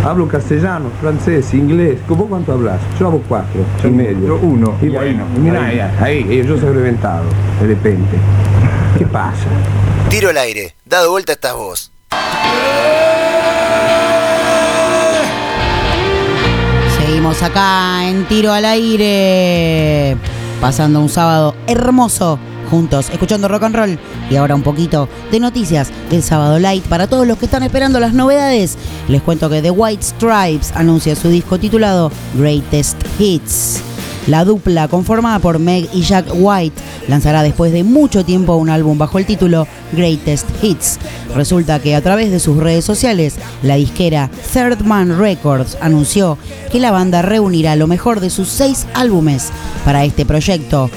Hablo 0.05 0.29
castellano, 0.29 0.90
francés, 1.01 1.53
inglés. 1.55 1.99
¿Vos 2.07 2.27
cuánto 2.29 2.53
hablas? 2.53 2.81
Yo 2.99 3.07
hablo 3.07 3.23
cuatro 3.27 3.64
y 3.83 3.88
medio. 3.88 4.29
Yo 4.29 4.37
uno. 4.37 4.75
Y 4.81 4.88
bueno, 4.88 5.25
mira 5.40 5.64
ahí, 5.64 5.81
ahí, 5.81 6.45
yo 6.47 6.59
soy 6.59 6.73
reventado, 6.73 7.25
de 7.61 7.67
repente. 7.69 8.19
¿Qué 8.99 9.07
pasa? 9.07 9.47
Tiro 10.11 10.31
al 10.31 10.37
aire, 10.37 10.75
dado 10.85 11.11
vuelta 11.11 11.33
estás 11.33 11.55
vos. 11.55 11.90
Seguimos 16.99 17.43
acá 17.43 18.09
en 18.09 18.25
Tiro 18.27 18.53
al 18.53 18.64
Aire, 18.64 20.17
pasando 20.61 21.01
un 21.01 21.09
sábado 21.09 21.55
hermoso 21.67 22.38
juntos, 22.64 23.11
escuchando 23.11 23.48
rock 23.48 23.64
and 23.64 23.77
roll 23.77 23.98
y 24.31 24.37
ahora 24.37 24.55
un 24.55 24.62
poquito 24.62 25.09
de 25.31 25.40
noticias 25.40 25.90
del 26.11 26.22
sábado 26.22 26.59
light 26.59 26.85
para 26.85 27.07
todos 27.07 27.27
los 27.27 27.38
que 27.38 27.46
están 27.46 27.62
esperando 27.62 28.00
las 28.00 28.14
novedades. 28.14 28.77
Les 29.09 29.22
cuento 29.22 29.50
que 29.50 29.62
The 29.62 29.70
White 29.70 30.03
Stripes 30.03 30.72
anuncia 30.74 31.16
su 31.16 31.29
disco 31.29 31.59
titulado 31.59 32.11
Greatest 32.37 32.96
Hits. 33.18 33.83
La 34.27 34.44
dupla, 34.46 34.88
conformada 34.88 35.38
por 35.38 35.59
Meg 35.59 35.87
y 35.92 36.00
Jack 36.00 36.27
White, 36.33 36.81
lanzará 37.09 37.42
después 37.42 37.72
de 37.72 37.85
mucho 37.85 38.24
tiempo 38.24 38.57
un 38.57 38.70
álbum 38.70 38.96
bajo 38.96 39.18
el 39.18 39.27
título 39.27 39.66
Greatest 39.92 40.46
Hits. 40.62 40.98
Resulta 41.35 41.79
que 41.79 41.94
a 41.94 42.00
través 42.00 42.31
de 42.31 42.40
sus 42.40 42.57
redes 42.57 42.87
sociales, 42.87 43.35
la 43.62 43.74
disquera 43.74 44.31
Third 44.53 44.81
Man 44.83 45.18
Records 45.18 45.77
anunció 45.83 46.38
que 46.72 46.81
la 46.81 46.90
banda 46.90 47.20
reunirá 47.20 47.77
lo 47.77 47.87
mejor 47.87 48.20
de 48.20 48.31
sus 48.31 48.48
seis 48.48 48.87
álbumes 48.94 49.50
para 49.85 50.05
este 50.05 50.24
proyecto. 50.24 50.90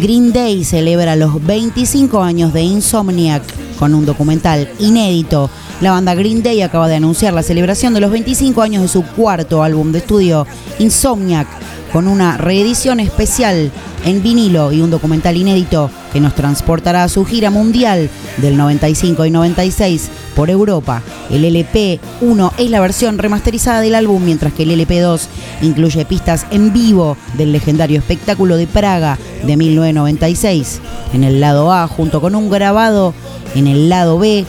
Green 0.00 0.32
Day 0.32 0.64
celebra 0.64 1.14
los 1.14 1.44
25 1.44 2.22
años 2.22 2.52
de 2.52 2.62
Insomniac 2.62 3.42
con 3.78 3.94
un 3.94 4.04
documental 4.04 4.68
inédito. 4.80 5.50
La 5.80 5.92
banda 5.92 6.14
Green 6.14 6.42
Day 6.42 6.62
acaba 6.62 6.88
de 6.88 6.96
anunciar 6.96 7.32
la 7.32 7.44
celebración 7.44 7.94
de 7.94 8.00
los 8.00 8.10
25 8.10 8.60
años 8.62 8.82
de 8.82 8.88
su 8.88 9.04
cuarto 9.04 9.62
álbum 9.62 9.92
de 9.92 9.98
estudio, 9.98 10.46
Insomniac, 10.80 11.46
con 11.94 12.08
una 12.08 12.36
reedición 12.36 12.98
especial 12.98 13.70
en 14.04 14.20
vinilo 14.20 14.72
y 14.72 14.80
un 14.80 14.90
documental 14.90 15.36
inédito 15.36 15.92
que 16.12 16.18
nos 16.18 16.34
transportará 16.34 17.04
a 17.04 17.08
su 17.08 17.24
gira 17.24 17.50
mundial 17.50 18.10
del 18.38 18.56
95 18.56 19.24
y 19.24 19.30
96 19.30 20.10
por 20.34 20.50
Europa. 20.50 21.04
El 21.30 21.44
LP 21.44 22.00
1 22.20 22.52
es 22.58 22.70
la 22.70 22.80
versión 22.80 23.16
remasterizada 23.16 23.80
del 23.80 23.94
álbum, 23.94 24.24
mientras 24.24 24.52
que 24.52 24.64
el 24.64 24.72
LP 24.72 24.98
2 24.98 25.28
incluye 25.62 26.04
pistas 26.04 26.46
en 26.50 26.72
vivo 26.72 27.16
del 27.34 27.52
legendario 27.52 28.00
espectáculo 28.00 28.56
de 28.56 28.66
Praga 28.66 29.16
de 29.46 29.56
1996. 29.56 30.80
En 31.12 31.22
el 31.22 31.40
lado 31.40 31.72
A, 31.72 31.86
junto 31.86 32.20
con 32.20 32.34
un 32.34 32.50
grabado 32.50 33.14
en 33.54 33.68
el 33.68 33.88
lado 33.88 34.18
B, 34.18 34.44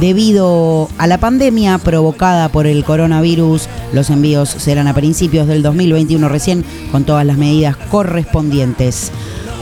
Debido 0.00 0.88
a 0.96 1.08
la 1.08 1.18
pandemia 1.18 1.76
provocada 1.78 2.48
por 2.50 2.68
el 2.68 2.84
coronavirus, 2.84 3.68
los 3.92 4.10
envíos 4.10 4.48
serán 4.48 4.86
a 4.86 4.94
principios 4.94 5.48
del 5.48 5.60
2021 5.60 6.28
recién 6.28 6.64
con 6.92 7.02
todas 7.02 7.26
las 7.26 7.36
medidas 7.36 7.76
correspondientes. 7.76 9.10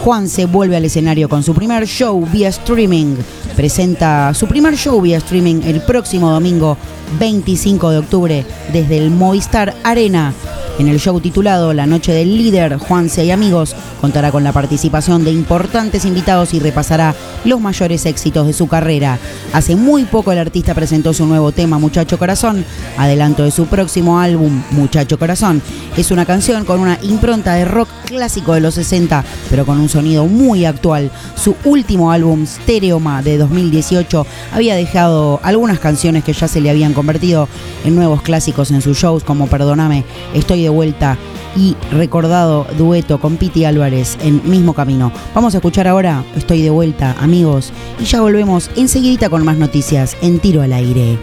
Juan 0.05 0.29
se 0.29 0.45
vuelve 0.45 0.77
al 0.77 0.85
escenario 0.85 1.31
con 1.31 1.43
su 1.43 1.55
primer 1.55 1.87
show 1.87 2.23
vía 2.31 2.49
streaming. 2.51 3.17
Presenta 3.57 4.35
su 4.35 4.47
primer 4.47 4.77
show 4.77 5.01
vía 5.01 5.17
streaming 5.17 5.63
el 5.65 5.81
próximo 5.81 6.31
domingo 6.31 6.77
25 7.19 7.91
de 7.91 7.99
octubre 7.99 8.47
desde 8.75 8.99
el 8.99 9.11
Movistar 9.11 9.75
Arena. 9.85 10.35
En 10.79 10.89
el 10.89 11.01
show 11.01 11.19
titulado 11.21 11.73
La 11.73 11.87
Noche 11.87 12.13
del 12.13 12.37
Líder, 12.37 12.77
Juanse 12.77 13.25
y 13.25 13.31
amigos 13.31 13.75
contará 14.03 14.31
con 14.31 14.45
la 14.45 14.53
participación 14.53 15.25
de 15.25 15.33
importantes 15.33 16.05
invitados 16.05 16.53
y 16.53 16.61
repasará 16.61 17.15
los 17.47 17.61
mayores 17.61 18.05
éxitos 18.05 18.47
de 18.47 18.53
su 18.53 18.69
carrera. 18.69 19.19
Hace 19.55 19.75
muy 19.75 20.05
poco 20.05 20.33
el 20.33 20.39
artista 20.39 20.75
presentó 20.75 21.15
su 21.15 21.25
nuevo 21.25 21.51
tema 21.51 21.79
Muchacho 21.79 22.19
Corazón, 22.19 22.63
adelanto 22.99 23.45
de 23.45 23.53
su 23.53 23.65
próximo 23.67 24.21
álbum 24.21 24.63
Muchacho 24.73 25.19
Corazón. 25.19 25.63
Es 25.97 26.11
una 26.11 26.27
canción 26.27 26.67
con 26.67 26.81
una 26.81 26.99
impronta 27.03 27.55
de 27.55 27.65
rock 27.65 27.89
clásico 28.05 28.53
de 28.53 28.61
los 28.61 28.75
60, 28.75 29.25
pero 29.49 29.65
con 29.65 29.81
un 29.81 29.89
sonido 29.89 30.27
muy 30.27 30.67
actual. 30.67 31.11
Su 31.43 31.57
último 31.65 32.13
álbum, 32.13 32.47
Stereoma, 32.47 33.23
de 33.23 33.39
2018, 33.39 34.27
había 34.53 34.75
dejado 34.75 35.41
algunas 35.43 35.79
canciones 35.79 36.23
que 36.23 36.35
ya 36.35 36.49
se 36.49 36.61
le 36.61 36.69
habían 36.69 36.93
convertido 36.93 37.49
en 37.85 37.95
nuevos 37.95 38.21
clásicos 38.21 38.71
en 38.71 38.83
sus 38.83 38.99
shows, 38.99 39.25
como 39.25 39.47
Perdóname, 39.47 40.05
Estoy 40.35 40.66
de 40.67 40.71
vuelta 40.71 41.17
y 41.57 41.77
recordado 41.93 42.67
dueto 42.77 43.19
con 43.19 43.37
Piti 43.37 43.65
Álvarez 43.65 44.19
en 44.21 44.43
Mismo 44.49 44.75
Camino. 44.75 45.13
Vamos 45.35 45.55
a 45.55 45.59
escuchar 45.59 45.87
ahora 45.87 46.25
Estoy 46.37 46.63
de 46.63 46.71
vuelta, 46.71 47.15
amigos, 47.21 47.73
y 48.01 48.05
ya 48.05 48.21
volvemos 48.21 48.71
enseguidita 48.77 49.31
con 49.31 49.45
más 49.45 49.57
noticias 49.57 50.17
en 50.23 50.39
Tiro 50.39 50.63
al 50.63 50.73
Aire. 50.73 51.19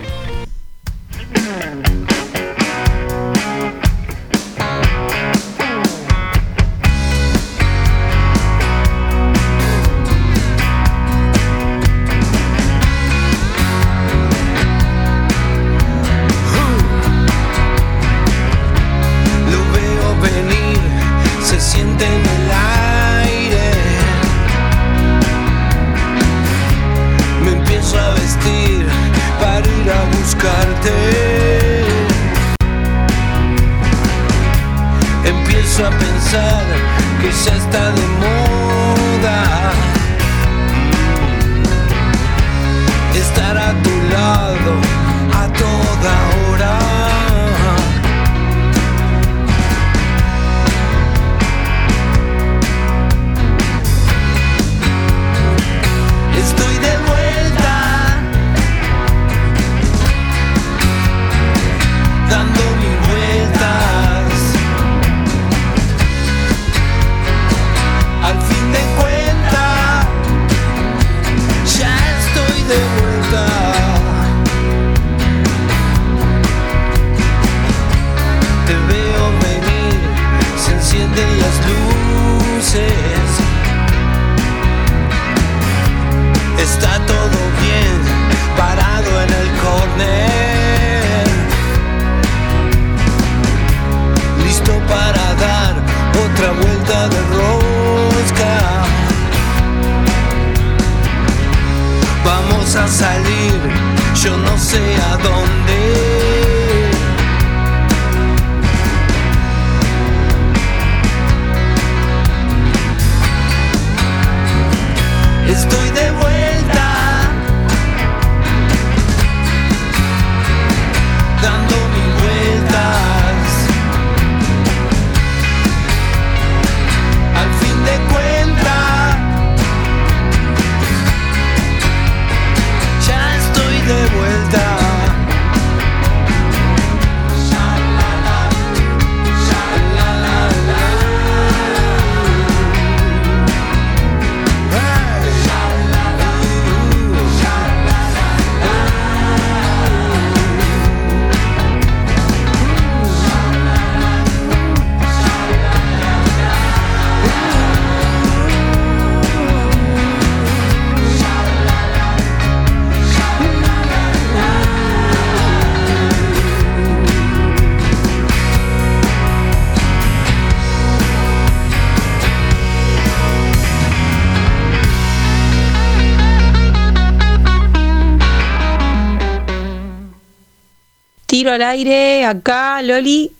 Al 181.51 181.62
aire 181.62 182.25
acá, 182.25 182.82
Loli. 182.82 183.32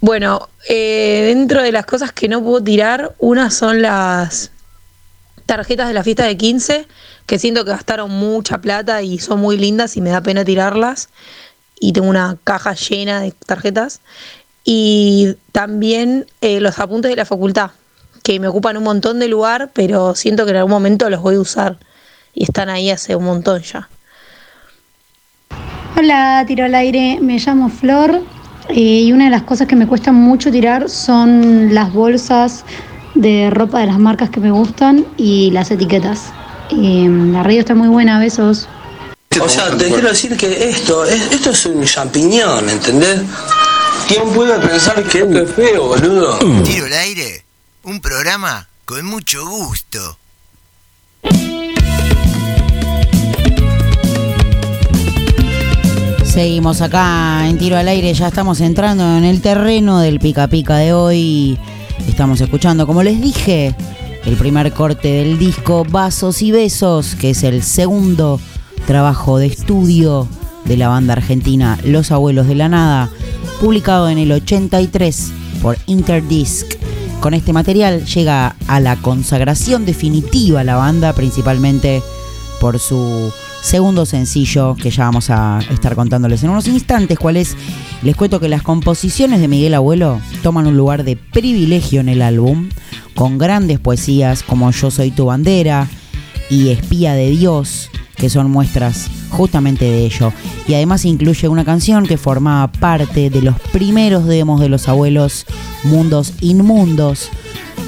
Bueno, 0.00 0.48
eh, 0.68 1.24
dentro 1.26 1.62
de 1.62 1.72
las 1.72 1.84
cosas 1.84 2.12
que 2.12 2.28
no 2.28 2.42
puedo 2.42 2.62
tirar, 2.62 3.14
una 3.18 3.50
son 3.50 3.82
las 3.82 4.50
tarjetas 5.46 5.88
de 5.88 5.94
la 5.94 6.04
fiesta 6.04 6.24
de 6.24 6.36
15, 6.36 6.86
que 7.26 7.38
siento 7.38 7.64
que 7.64 7.72
gastaron 7.72 8.10
mucha 8.10 8.58
plata 8.58 9.02
y 9.02 9.18
son 9.18 9.40
muy 9.40 9.56
lindas 9.56 9.96
y 9.96 10.00
me 10.00 10.10
da 10.10 10.20
pena 10.20 10.44
tirarlas. 10.44 11.08
Y 11.78 11.92
tengo 11.92 12.08
una 12.08 12.36
caja 12.44 12.74
llena 12.74 13.20
de 13.20 13.32
tarjetas. 13.32 14.00
Y 14.64 15.36
también 15.52 16.26
eh, 16.40 16.60
los 16.60 16.78
apuntes 16.78 17.10
de 17.10 17.16
la 17.16 17.24
facultad, 17.24 17.70
que 18.22 18.38
me 18.38 18.48
ocupan 18.48 18.76
un 18.76 18.84
montón 18.84 19.18
de 19.18 19.28
lugar, 19.28 19.70
pero 19.72 20.14
siento 20.14 20.44
que 20.44 20.50
en 20.50 20.58
algún 20.58 20.72
momento 20.72 21.10
los 21.10 21.20
voy 21.20 21.36
a 21.36 21.40
usar. 21.40 21.78
Y 22.32 22.44
están 22.44 22.68
ahí 22.68 22.90
hace 22.90 23.16
un 23.16 23.24
montón 23.24 23.62
ya. 23.62 23.88
Hola, 26.02 26.42
tiro 26.46 26.64
al 26.64 26.74
aire, 26.74 27.18
me 27.20 27.38
llamo 27.38 27.68
Flor 27.68 28.22
eh, 28.70 28.74
y 28.74 29.12
una 29.12 29.24
de 29.26 29.30
las 29.30 29.42
cosas 29.42 29.68
que 29.68 29.76
me 29.76 29.86
cuesta 29.86 30.12
mucho 30.12 30.50
tirar 30.50 30.88
son 30.88 31.74
las 31.74 31.92
bolsas 31.92 32.64
de 33.14 33.50
ropa 33.50 33.80
de 33.80 33.86
las 33.86 33.98
marcas 33.98 34.30
que 34.30 34.40
me 34.40 34.50
gustan 34.50 35.04
y 35.18 35.50
las 35.50 35.70
etiquetas. 35.70 36.32
Eh, 36.70 37.06
la 37.06 37.42
radio 37.42 37.60
está 37.60 37.74
muy 37.74 37.88
buena, 37.88 38.18
besos. 38.18 38.66
O 39.38 39.46
sea, 39.46 39.76
te 39.76 39.88
quiero 39.88 40.08
decir 40.08 40.38
que 40.38 40.70
esto, 40.70 41.04
es, 41.04 41.20
esto 41.32 41.50
es 41.50 41.66
un 41.66 41.84
champiñón, 41.84 42.70
¿entendés? 42.70 43.20
¿Quién 44.08 44.26
puede 44.30 44.58
pensar 44.58 45.04
que 45.04 45.18
esto 45.18 45.38
es 45.38 45.50
feo, 45.50 45.88
boludo? 45.88 46.38
Tiro 46.64 46.86
al 46.86 46.94
aire, 46.94 47.44
un 47.82 48.00
programa 48.00 48.66
con 48.86 49.04
mucho 49.04 49.46
gusto. 49.46 50.16
Seguimos 56.30 56.80
acá 56.80 57.48
en 57.48 57.58
tiro 57.58 57.76
al 57.76 57.88
aire, 57.88 58.14
ya 58.14 58.28
estamos 58.28 58.60
entrando 58.60 59.16
en 59.18 59.24
el 59.24 59.40
terreno 59.40 59.98
del 59.98 60.20
pica 60.20 60.46
pica 60.46 60.76
de 60.76 60.92
hoy. 60.92 61.58
Estamos 62.06 62.40
escuchando, 62.40 62.86
como 62.86 63.02
les 63.02 63.20
dije, 63.20 63.74
el 64.24 64.36
primer 64.36 64.72
corte 64.72 65.08
del 65.08 65.40
disco 65.40 65.84
Vasos 65.90 66.40
y 66.42 66.52
Besos, 66.52 67.16
que 67.16 67.30
es 67.30 67.42
el 67.42 67.64
segundo 67.64 68.38
trabajo 68.86 69.38
de 69.38 69.46
estudio 69.46 70.28
de 70.66 70.76
la 70.76 70.86
banda 70.86 71.14
argentina 71.14 71.76
Los 71.82 72.12
Abuelos 72.12 72.46
de 72.46 72.54
la 72.54 72.68
Nada, 72.68 73.10
publicado 73.60 74.08
en 74.08 74.18
el 74.18 74.30
83 74.30 75.32
por 75.60 75.78
Interdisc. 75.86 76.76
Con 77.20 77.34
este 77.34 77.52
material 77.52 78.04
llega 78.04 78.54
a 78.68 78.78
la 78.78 78.94
consagración 78.94 79.84
definitiva 79.84 80.62
la 80.62 80.76
banda, 80.76 81.12
principalmente 81.12 82.04
por 82.60 82.78
su 82.78 83.32
segundo 83.62 84.06
sencillo 84.06 84.74
que 84.74 84.90
ya 84.90 85.04
vamos 85.04 85.30
a 85.30 85.60
estar 85.70 85.94
contándoles 85.94 86.42
en 86.42 86.50
unos 86.50 86.66
instantes 86.68 87.18
cuál 87.18 87.36
es. 87.36 87.56
Les 88.02 88.16
cuento 88.16 88.40
que 88.40 88.48
las 88.48 88.62
composiciones 88.62 89.40
de 89.40 89.48
Miguel 89.48 89.74
Abuelo 89.74 90.20
toman 90.42 90.66
un 90.66 90.76
lugar 90.76 91.04
de 91.04 91.16
privilegio 91.16 92.00
en 92.00 92.08
el 92.08 92.22
álbum, 92.22 92.68
con 93.14 93.38
grandes 93.38 93.78
poesías 93.78 94.42
como 94.42 94.70
Yo 94.70 94.90
soy 94.90 95.10
tu 95.10 95.26
bandera 95.26 95.88
y 96.48 96.68
Espía 96.68 97.14
de 97.14 97.30
Dios, 97.30 97.90
que 98.16 98.30
son 98.30 98.50
muestras 98.50 99.08
justamente 99.30 99.84
de 99.84 100.04
ello. 100.04 100.32
Y 100.66 100.74
además 100.74 101.04
incluye 101.04 101.48
una 101.48 101.64
canción 101.64 102.06
que 102.06 102.16
formaba 102.16 102.70
parte 102.72 103.30
de 103.30 103.42
los 103.42 103.58
primeros 103.72 104.26
demos 104.26 104.60
de 104.60 104.68
los 104.68 104.88
abuelos, 104.88 105.46
Mundos 105.84 106.34
Inmundos. 106.40 107.28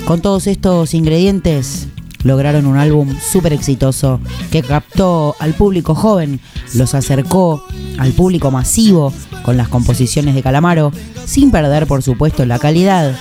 Con 0.06 0.20
todos 0.20 0.46
estos 0.46 0.94
ingredientes, 0.94 1.88
lograron 2.24 2.66
un 2.66 2.76
álbum 2.76 3.14
súper 3.20 3.52
exitoso 3.52 4.20
que 4.50 4.62
captó 4.62 5.34
al 5.38 5.54
público 5.54 5.94
joven, 5.94 6.40
los 6.74 6.94
acercó 6.94 7.64
al 7.98 8.12
público 8.12 8.50
masivo 8.50 9.12
con 9.42 9.56
las 9.56 9.68
composiciones 9.68 10.34
de 10.34 10.42
Calamaro, 10.42 10.92
sin 11.24 11.50
perder 11.50 11.86
por 11.86 12.02
supuesto 12.02 12.44
la 12.46 12.58
calidad 12.58 13.14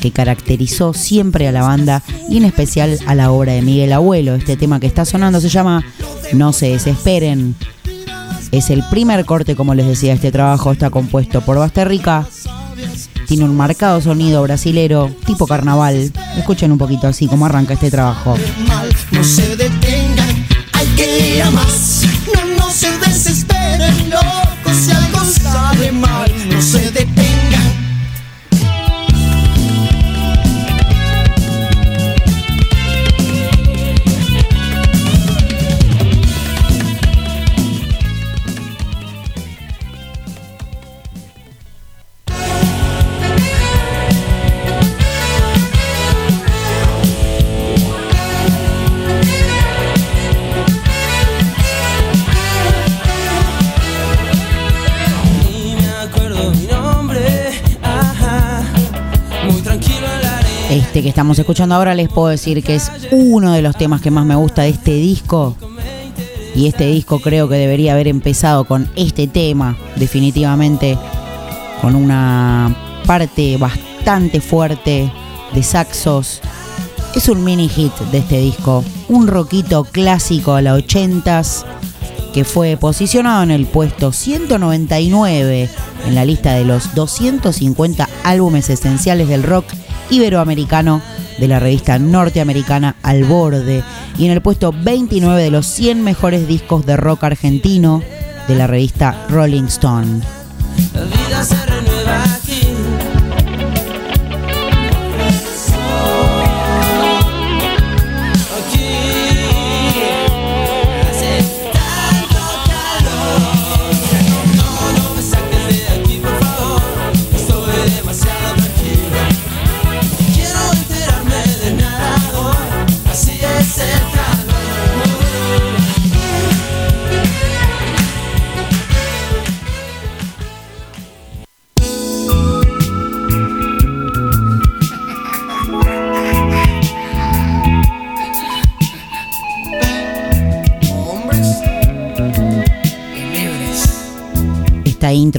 que 0.00 0.10
caracterizó 0.10 0.92
siempre 0.92 1.48
a 1.48 1.52
la 1.52 1.62
banda 1.62 2.02
y 2.28 2.36
en 2.36 2.44
especial 2.44 2.98
a 3.06 3.14
la 3.14 3.30
obra 3.30 3.52
de 3.52 3.62
Miguel 3.62 3.92
Abuelo. 3.92 4.34
Este 4.34 4.56
tema 4.56 4.80
que 4.80 4.86
está 4.86 5.04
sonando 5.04 5.40
se 5.40 5.48
llama 5.48 5.84
No 6.32 6.52
se 6.52 6.70
desesperen. 6.70 7.54
Es 8.52 8.70
el 8.70 8.84
primer 8.90 9.24
corte, 9.24 9.56
como 9.56 9.74
les 9.74 9.86
decía, 9.86 10.12
este 10.12 10.30
trabajo 10.30 10.72
está 10.72 10.90
compuesto 10.90 11.40
por 11.40 11.58
Basterrica. 11.58 12.26
Tiene 13.26 13.44
un 13.44 13.56
marcado 13.56 14.00
sonido 14.00 14.42
brasilero, 14.42 15.10
tipo 15.26 15.46
carnaval. 15.46 16.12
Escuchen 16.36 16.72
un 16.72 16.78
poquito 16.78 17.06
así 17.06 17.26
como 17.26 17.46
arranca 17.46 17.74
este 17.74 17.90
trabajo. 17.90 18.36
no 19.12 19.24
se 19.24 19.56
detengan, 19.56 20.46
hay 20.72 20.86
que 20.96 21.36
ir 21.36 21.42
a 21.42 21.50
más. 21.50 22.02
No, 22.34 22.64
no 22.64 22.70
se 22.70 22.90
desesperen, 22.98 24.10
locos, 24.10 24.76
si 24.76 24.90
algo 24.90 25.24
sale 25.24 25.92
mal, 25.92 26.32
no 26.50 26.60
se 26.60 26.90
Este 60.74 61.04
que 61.04 61.08
estamos 61.08 61.38
escuchando 61.38 61.76
ahora 61.76 61.94
les 61.94 62.08
puedo 62.08 62.26
decir 62.26 62.60
que 62.64 62.74
es 62.74 62.90
uno 63.12 63.52
de 63.52 63.62
los 63.62 63.76
temas 63.76 64.00
que 64.00 64.10
más 64.10 64.26
me 64.26 64.34
gusta 64.34 64.62
de 64.62 64.70
este 64.70 64.94
disco. 64.94 65.54
Y 66.56 66.66
este 66.66 66.86
disco 66.86 67.20
creo 67.20 67.48
que 67.48 67.54
debería 67.54 67.92
haber 67.92 68.08
empezado 68.08 68.64
con 68.64 68.90
este 68.96 69.28
tema, 69.28 69.76
definitivamente, 69.94 70.98
con 71.80 71.94
una 71.94 72.74
parte 73.06 73.56
bastante 73.56 74.40
fuerte 74.40 75.12
de 75.52 75.62
saxos. 75.62 76.40
Es 77.14 77.28
un 77.28 77.44
mini 77.44 77.68
hit 77.68 77.94
de 78.10 78.18
este 78.18 78.40
disco, 78.40 78.82
un 79.08 79.28
rockito 79.28 79.84
clásico 79.84 80.54
a 80.54 80.60
la 80.60 80.76
80s 80.76 81.64
que 82.32 82.42
fue 82.42 82.76
posicionado 82.76 83.44
en 83.44 83.52
el 83.52 83.66
puesto 83.66 84.10
199 84.10 85.70
en 86.08 86.14
la 86.16 86.24
lista 86.24 86.54
de 86.54 86.64
los 86.64 86.96
250 86.96 88.08
álbumes 88.24 88.70
esenciales 88.70 89.28
del 89.28 89.44
rock 89.44 89.66
iberoamericano 90.10 91.00
de 91.38 91.48
la 91.48 91.60
revista 91.60 91.98
norteamericana 91.98 92.96
Al 93.02 93.24
Borde 93.24 93.82
y 94.18 94.26
en 94.26 94.30
el 94.30 94.40
puesto 94.40 94.72
29 94.72 95.42
de 95.42 95.50
los 95.50 95.66
100 95.66 96.02
mejores 96.02 96.46
discos 96.46 96.86
de 96.86 96.96
rock 96.96 97.24
argentino 97.24 98.02
de 98.48 98.54
la 98.54 98.66
revista 98.66 99.26
Rolling 99.28 99.64
Stone. 99.64 100.43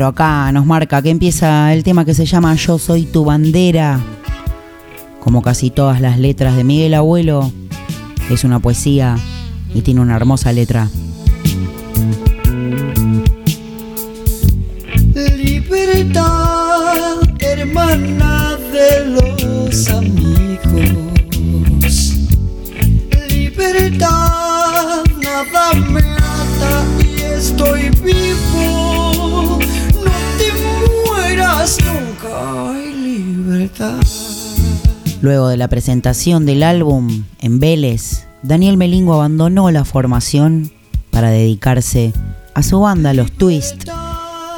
Acá 0.04 0.52
nos 0.52 0.66
marca 0.66 1.02
que 1.02 1.10
empieza 1.10 1.74
el 1.74 1.84
tema 1.84 2.04
que 2.04 2.14
se 2.14 2.26
llama 2.26 2.54
Yo 2.56 2.78
soy 2.78 3.06
tu 3.06 3.24
bandera. 3.24 4.02
Como 5.22 5.42
casi 5.42 5.70
todas 5.70 6.02
las 6.02 6.20
letras 6.20 6.58
de 6.58 6.66
Miguel 6.66 6.94
Abuelo, 6.96 7.50
es 8.30 8.44
una 8.44 8.60
poesía 8.60 9.16
y 9.74 9.82
tiene 9.82 10.02
una 10.02 10.18
hermosa 10.18 10.52
letra. 10.52 10.90
Luego 35.22 35.48
de 35.48 35.58
la 35.58 35.68
presentación 35.68 36.46
del 36.46 36.64
álbum 36.64 37.24
en 37.40 37.60
Vélez, 37.60 38.28
Daniel 38.44 38.78
Melingo 38.78 39.16
abandonó 39.16 39.72
la 39.72 39.86
formación 39.86 40.72
para 41.10 41.30
dedicarse 41.30 42.14
a 42.54 42.62
su 42.62 42.80
banda 42.80 43.14
Los 43.14 43.32
Twist, 43.32 43.86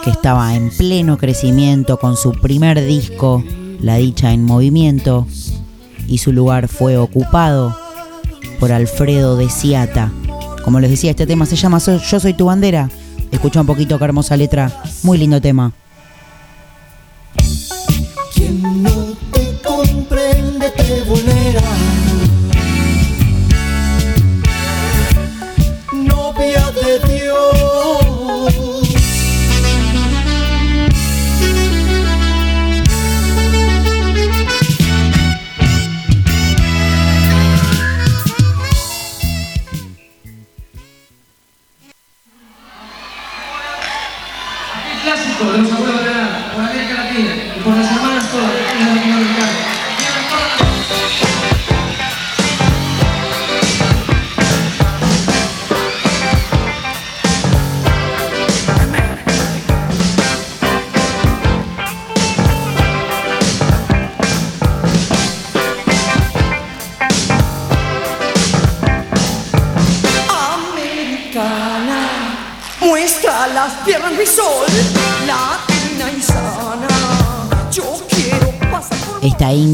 que 0.03 0.09
estaba 0.09 0.55
en 0.55 0.69
pleno 0.69 1.17
crecimiento 1.17 1.97
con 1.97 2.17
su 2.17 2.31
primer 2.31 2.85
disco, 2.85 3.43
La 3.79 3.95
Dicha 3.95 4.33
en 4.33 4.43
Movimiento, 4.43 5.25
y 6.07 6.17
su 6.17 6.33
lugar 6.33 6.67
fue 6.67 6.97
ocupado 6.97 7.77
por 8.59 8.71
Alfredo 8.71 9.37
de 9.37 9.49
Ciata. 9.49 10.11
Como 10.63 10.79
les 10.79 10.89
decía, 10.89 11.11
este 11.11 11.27
tema 11.27 11.45
se 11.45 11.55
llama 11.55 11.79
Yo 11.79 12.19
Soy 12.19 12.33
Tu 12.33 12.45
Bandera. 12.45 12.89
Escucha 13.31 13.61
un 13.61 13.67
poquito 13.67 13.97
qué 13.97 14.05
hermosa 14.05 14.35
letra, 14.35 14.71
muy 15.03 15.17
lindo 15.17 15.39
tema. 15.39 15.71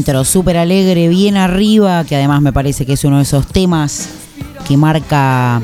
Intro 0.04 0.22
súper 0.22 0.58
alegre, 0.58 1.08
bien 1.08 1.38
arriba, 1.38 2.04
que 2.04 2.14
además 2.14 2.42
me 2.42 2.52
parece 2.52 2.84
que 2.84 2.92
es 2.92 3.04
uno 3.04 3.16
de 3.16 3.22
esos 3.22 3.46
temas 3.46 4.10
que 4.68 4.76
marca 4.76 5.62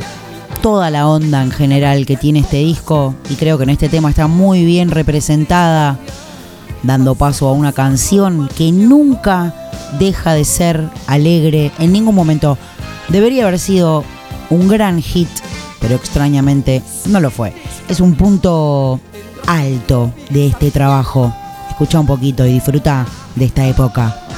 toda 0.62 0.88
la 0.88 1.06
onda 1.06 1.42
en 1.42 1.50
general 1.50 2.06
que 2.06 2.16
tiene 2.16 2.38
este 2.38 2.56
disco 2.56 3.14
y 3.28 3.34
creo 3.34 3.58
que 3.58 3.64
en 3.64 3.70
este 3.70 3.90
tema 3.90 4.08
está 4.08 4.28
muy 4.28 4.64
bien 4.64 4.90
representada, 4.90 5.98
dando 6.82 7.16
paso 7.16 7.48
a 7.48 7.52
una 7.52 7.72
canción 7.72 8.48
que 8.56 8.72
nunca 8.72 9.54
deja 9.98 10.32
de 10.32 10.46
ser 10.46 10.88
alegre 11.06 11.70
en 11.78 11.92
ningún 11.92 12.14
momento. 12.14 12.56
Debería 13.08 13.46
haber 13.46 13.58
sido 13.58 14.04
un 14.48 14.68
gran 14.68 15.02
hit, 15.02 15.28
pero 15.80 15.96
extrañamente 15.96 16.82
no 17.04 17.20
lo 17.20 17.30
fue. 17.30 17.52
Es 17.90 18.00
un 18.00 18.14
punto 18.14 19.00
alto 19.46 20.14
de 20.30 20.46
este 20.46 20.70
trabajo. 20.70 21.30
Escucha 21.68 22.00
un 22.00 22.06
poquito 22.06 22.46
y 22.46 22.54
disfruta 22.54 23.04
de 23.36 23.44
esta 23.44 23.66
época. 23.66 24.28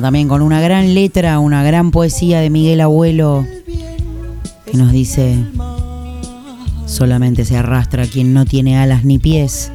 También 0.00 0.28
con 0.28 0.42
una 0.42 0.60
gran 0.60 0.94
letra, 0.94 1.38
una 1.38 1.62
gran 1.62 1.90
poesía 1.90 2.40
de 2.40 2.50
Miguel 2.50 2.80
Abuelo, 2.80 3.46
que 4.70 4.76
nos 4.76 4.92
dice, 4.92 5.36
solamente 6.86 7.44
se 7.44 7.56
arrastra 7.56 8.06
quien 8.06 8.34
no 8.34 8.44
tiene 8.44 8.78
alas 8.78 9.04
ni 9.04 9.18
pies. 9.18 9.72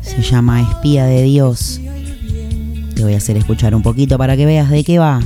Se 0.00 0.22
llama 0.22 0.62
Espía 0.62 1.04
de 1.04 1.22
Dios. 1.22 1.80
Te 2.94 3.02
voy 3.02 3.14
a 3.14 3.18
hacer 3.18 3.36
escuchar 3.36 3.74
un 3.74 3.82
poquito 3.82 4.16
para 4.16 4.36
que 4.36 4.46
veas 4.46 4.70
de 4.70 4.84
qué 4.84 4.98
va. 4.98 5.20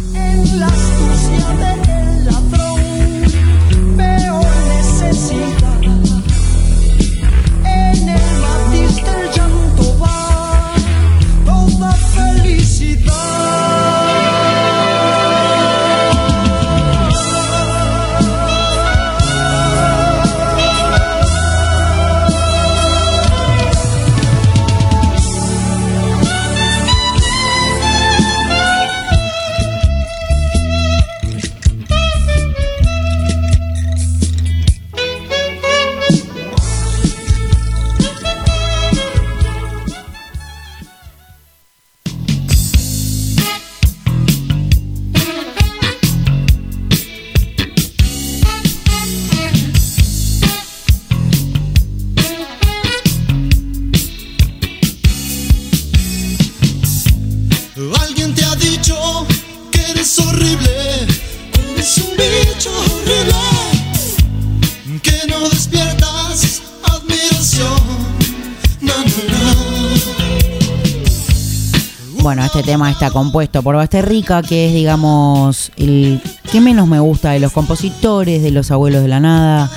Está 72.97 73.11
compuesto 73.11 73.63
por 73.63 73.77
Basterrica, 73.77 74.41
que 74.41 74.69
es, 74.69 74.73
digamos, 74.73 75.71
el 75.77 76.19
que 76.51 76.63
menos 76.63 76.89
me 76.89 76.99
gusta 76.99 77.33
de 77.33 77.41
los 77.41 77.53
compositores, 77.53 78.43
de 78.43 78.51
los 78.51 78.71
abuelos 78.71 79.03
de 79.03 79.09
la 79.09 79.21
nada. 79.21 79.71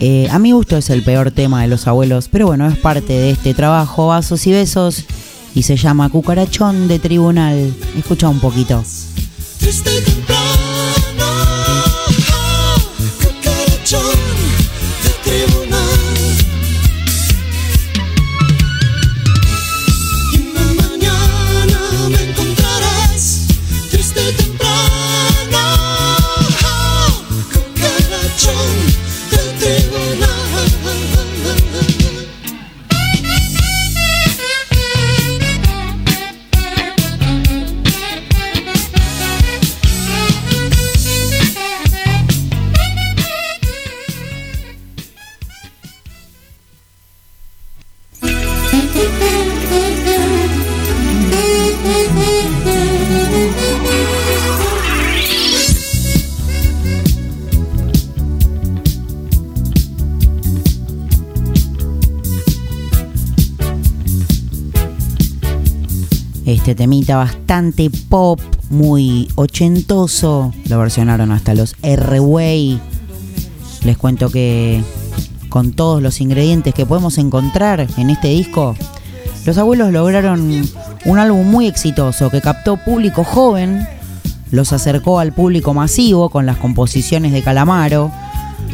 Eh, 0.00 0.28
a 0.30 0.38
mi 0.38 0.52
gusto 0.52 0.76
es 0.76 0.90
el 0.90 1.02
peor 1.02 1.30
tema 1.30 1.62
de 1.62 1.68
los 1.68 1.86
abuelos, 1.86 2.28
pero 2.30 2.48
bueno, 2.48 2.68
es 2.68 2.76
parte 2.76 3.14
de 3.14 3.30
este 3.30 3.54
trabajo, 3.54 4.08
Vasos 4.08 4.46
y 4.46 4.52
Besos, 4.52 5.04
y 5.54 5.62
se 5.62 5.76
llama 5.76 6.10
Cucarachón 6.10 6.88
de 6.88 6.98
Tribunal. 6.98 7.72
Escucha 7.96 8.28
un 8.28 8.38
poquito. 8.38 8.84
Este 66.44 66.74
temita 66.74 67.16
bastante 67.16 67.88
pop, 68.08 68.40
muy 68.68 69.28
ochentoso. 69.36 70.52
Lo 70.68 70.78
versionaron 70.78 71.30
hasta 71.30 71.54
los 71.54 71.76
R-Way. 71.82 72.80
Les 73.84 73.96
cuento 73.96 74.28
que 74.28 74.82
con 75.48 75.72
todos 75.72 76.02
los 76.02 76.20
ingredientes 76.20 76.74
que 76.74 76.84
podemos 76.84 77.18
encontrar 77.18 77.86
en 77.96 78.10
este 78.10 78.28
disco, 78.28 78.74
los 79.44 79.56
abuelos 79.56 79.92
lograron 79.92 80.62
un 81.04 81.18
álbum 81.18 81.46
muy 81.48 81.68
exitoso 81.68 82.28
que 82.30 82.40
captó 82.40 82.76
público 82.76 83.22
joven, 83.22 83.86
los 84.50 84.72
acercó 84.72 85.20
al 85.20 85.32
público 85.32 85.74
masivo 85.74 86.28
con 86.28 86.46
las 86.46 86.56
composiciones 86.56 87.32
de 87.32 87.42
Calamaro, 87.42 88.10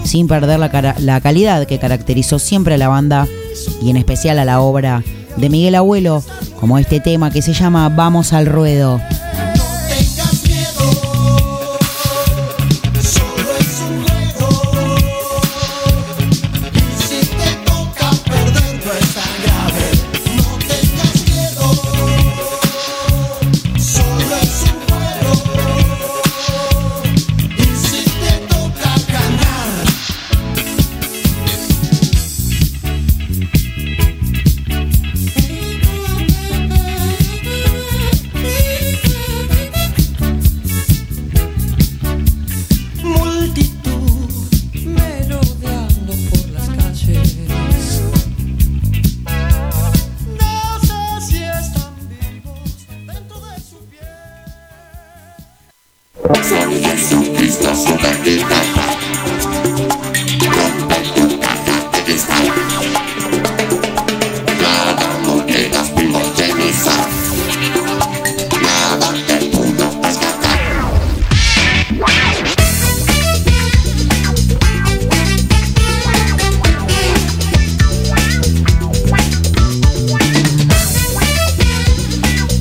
sin 0.05 0.27
perder 0.27 0.59
la, 0.59 0.95
la 0.99 1.21
calidad 1.21 1.67
que 1.67 1.79
caracterizó 1.79 2.39
siempre 2.39 2.75
a 2.75 2.79
la 2.79 2.89
banda 2.89 3.27
y 3.83 3.91
en 3.91 3.99
especial 3.99 4.39
a 4.39 4.45
la 4.45 4.61
obra 4.61 5.03
de 5.39 5.49
Miguel 5.49 5.75
Abuelo, 5.75 6.23
como 6.61 6.79
este 6.79 7.01
tema 7.01 7.31
que 7.31 7.43
se 7.43 7.53
llama 7.53 7.89
Vamos 7.89 8.33
al 8.33 8.47
ruedo. 8.47 9.01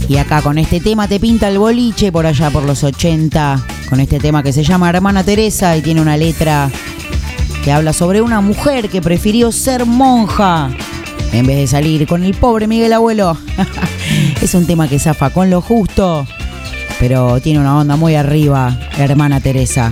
Y 0.09 0.17
acá 0.17 0.41
con 0.41 0.57
este 0.57 0.79
tema 0.79 1.07
te 1.07 1.19
pinta 1.19 1.49
el 1.49 1.59
boliche 1.59 2.11
por 2.11 2.25
allá 2.25 2.49
por 2.49 2.63
los 2.63 2.83
80, 2.83 3.65
con 3.89 3.99
este 3.99 4.19
tema 4.19 4.41
que 4.41 4.53
se 4.53 4.63
llama 4.63 4.89
Hermana 4.89 5.23
Teresa 5.23 5.75
y 5.75 5.81
tiene 5.81 6.01
una 6.01 6.15
letra 6.15 6.69
que 7.63 7.71
habla 7.71 7.91
sobre 7.91 8.21
una 8.21 8.39
mujer 8.39 8.87
que 8.87 9.01
prefirió 9.01 9.51
ser 9.51 9.85
monja 9.85 10.69
en 11.33 11.45
vez 11.45 11.57
de 11.57 11.67
salir 11.67 12.07
con 12.07 12.23
el 12.23 12.33
pobre 12.35 12.67
Miguel 12.67 12.93
Abuelo. 12.93 13.37
es 14.41 14.53
un 14.53 14.65
tema 14.65 14.87
que 14.87 14.97
zafa 14.99 15.29
con 15.31 15.49
lo 15.49 15.61
justo, 15.61 16.25
pero 16.99 17.41
tiene 17.41 17.59
una 17.59 17.77
onda 17.77 17.97
muy 17.97 18.15
arriba, 18.15 18.79
Hermana 18.97 19.41
Teresa. 19.41 19.91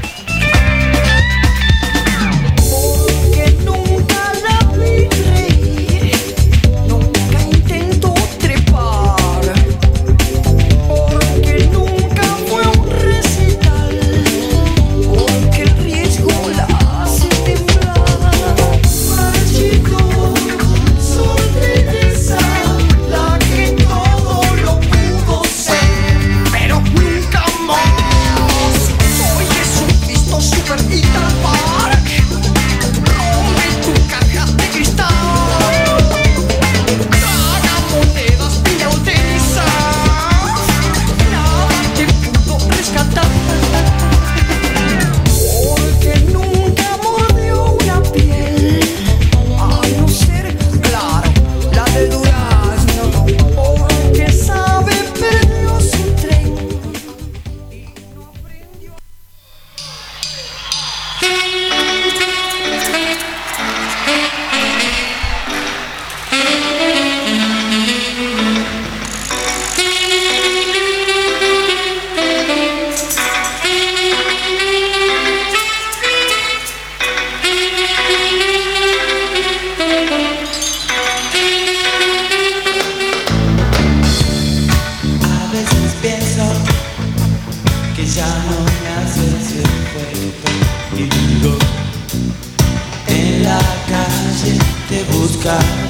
Te 95.45 95.84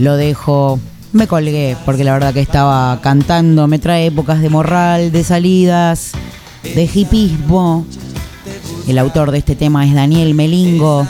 lo 0.00 0.16
dejo, 0.16 0.80
me 1.12 1.26
colgué 1.26 1.76
porque 1.84 2.04
la 2.04 2.14
verdad 2.14 2.32
que 2.32 2.40
estaba 2.40 2.98
cantando, 3.02 3.66
me 3.66 3.78
trae 3.78 4.06
épocas 4.06 4.40
de 4.40 4.48
morral, 4.48 5.12
de 5.12 5.22
salidas, 5.22 6.12
de 6.62 6.90
hipismo. 6.92 7.84
El 8.88 8.98
autor 8.98 9.30
de 9.30 9.38
este 9.38 9.56
tema 9.56 9.86
es 9.86 9.94
Daniel 9.94 10.34
Melingo, 10.34 11.06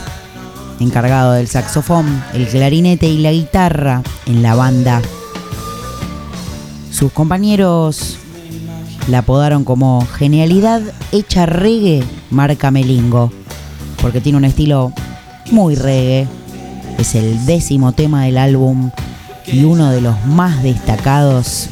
encargado 0.81 1.31
del 1.31 1.47
saxofón, 1.47 2.21
el 2.33 2.45
clarinete 2.47 3.07
y 3.07 3.19
la 3.19 3.31
guitarra 3.31 4.03
en 4.25 4.43
la 4.43 4.55
banda. 4.55 5.01
Sus 6.91 7.13
compañeros 7.13 8.17
la 9.07 9.19
apodaron 9.19 9.63
como 9.63 10.05
Genialidad 10.05 10.81
hecha 11.13 11.45
reggae 11.45 12.03
marca 12.29 12.71
Melingo, 12.71 13.31
porque 14.01 14.19
tiene 14.19 14.37
un 14.37 14.45
estilo 14.45 14.91
muy 15.49 15.75
reggae. 15.75 16.40
Es 16.97 17.15
el 17.15 17.45
décimo 17.45 17.91
tema 17.91 18.25
del 18.25 18.37
álbum 18.37 18.91
y 19.45 19.63
uno 19.63 19.91
de 19.91 20.01
los 20.01 20.25
más 20.25 20.61
destacados. 20.63 21.69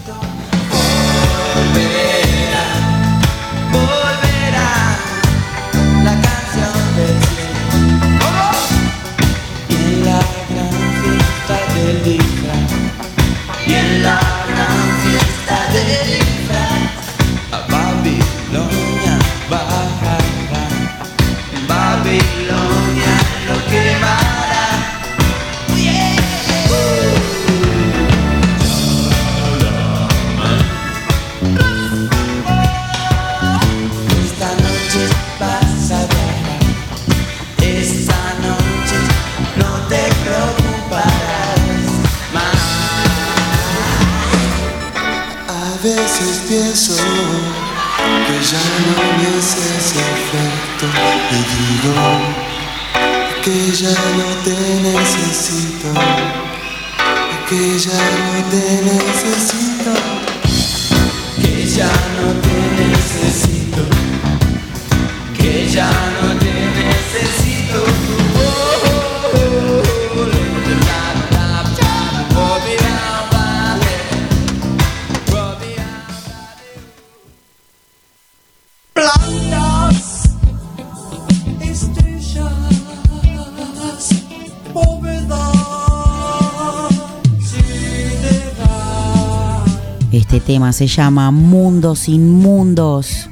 Se 90.80 90.88
llama 90.88 91.30
Mundos 91.32 92.08
Inmundos. 92.08 93.30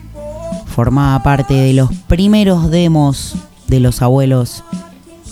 Formaba 0.66 1.24
parte 1.24 1.54
de 1.54 1.72
los 1.72 1.90
primeros 2.10 2.70
demos 2.70 3.36
de 3.68 3.80
los 3.80 4.02
abuelos 4.02 4.66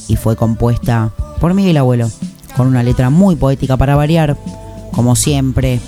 y 0.08 0.16
fue 0.16 0.38
compuesta 0.38 1.12
por 1.42 1.54
Miguel 1.54 1.76
Abuelo, 1.76 2.10
con 2.56 2.68
una 2.68 2.84
letra 2.84 3.10
muy 3.10 3.36
poética 3.36 3.76
para 3.76 3.98
variar, 3.98 4.38
como 4.94 5.18
siempre. 5.18 5.82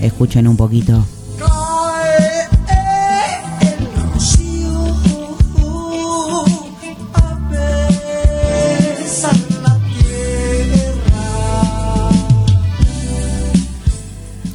Escuchen 0.00 0.48
un 0.48 0.56
poquito. 0.56 1.04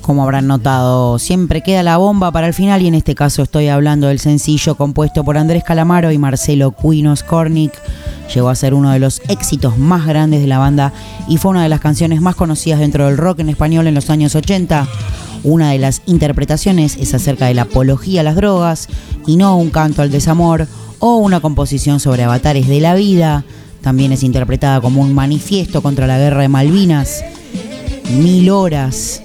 Como 0.06 0.22
habrán 0.22 0.46
notado, 0.46 1.18
siempre 1.18 1.62
queda 1.62 1.82
la 1.82 1.98
bomba 1.98 2.32
para 2.32 2.46
el 2.46 2.54
final 2.54 2.80
y 2.84 2.88
en 2.88 2.94
este 2.94 3.16
caso 3.16 3.42
estoy 3.42 3.70
hablando 3.70 4.06
del 4.06 4.20
sencillo 4.20 4.76
compuesto 4.76 5.24
por 5.24 5.36
Andrés 5.36 5.64
Calamaro 5.64 6.12
y 6.12 6.20
Marcelo 6.20 6.70
Cuinos 6.70 7.24
Cornic. 7.24 7.74
Llegó 8.32 8.50
a 8.50 8.56
ser 8.56 8.76
uno 8.76 8.92
de 8.92 9.00
los 9.00 9.20
éxitos 9.30 9.80
más 9.80 10.06
grandes 10.06 10.42
de 10.42 10.48
la 10.48 10.60
banda 10.60 10.94
y 11.28 11.38
fue 11.38 11.50
una 11.50 11.64
de 11.64 11.70
las 11.70 11.80
canciones 11.80 12.22
más 12.22 12.36
conocidas 12.36 12.82
dentro 12.82 13.08
del 13.08 13.18
rock 13.18 13.40
en 13.40 13.50
español 13.50 13.88
en 13.88 13.96
los 13.96 14.12
años 14.12 14.36
80. 14.36 14.88
Una 15.44 15.72
de 15.72 15.80
las 15.80 16.04
interpretaciones 16.06 16.98
es 16.98 17.16
acerca 17.16 17.48
de 17.48 17.56
la 17.56 17.64
apología 17.64 18.22
a 18.22 18.26
las 18.26 18.36
drogas 18.36 18.90
y 19.26 19.38
no 19.38 19.58
un 19.58 19.72
canto 19.72 20.04
al 20.04 20.12
desamor 20.12 20.68
o 21.00 21.16
una 21.16 21.40
composición 21.40 22.00
sobre 22.00 22.26
avatares 22.26 22.68
de 22.68 22.80
la 22.80 22.94
vida. 22.94 23.44
También 23.82 24.12
es 24.12 24.22
interpretada 24.22 24.82
como 24.82 25.02
un 25.02 25.16
manifiesto 25.16 25.82
contra 25.82 26.06
la 26.06 26.20
guerra 26.20 26.42
de 26.42 26.50
Malvinas. 26.50 27.24
Mil 28.20 28.52
horas, 28.52 29.24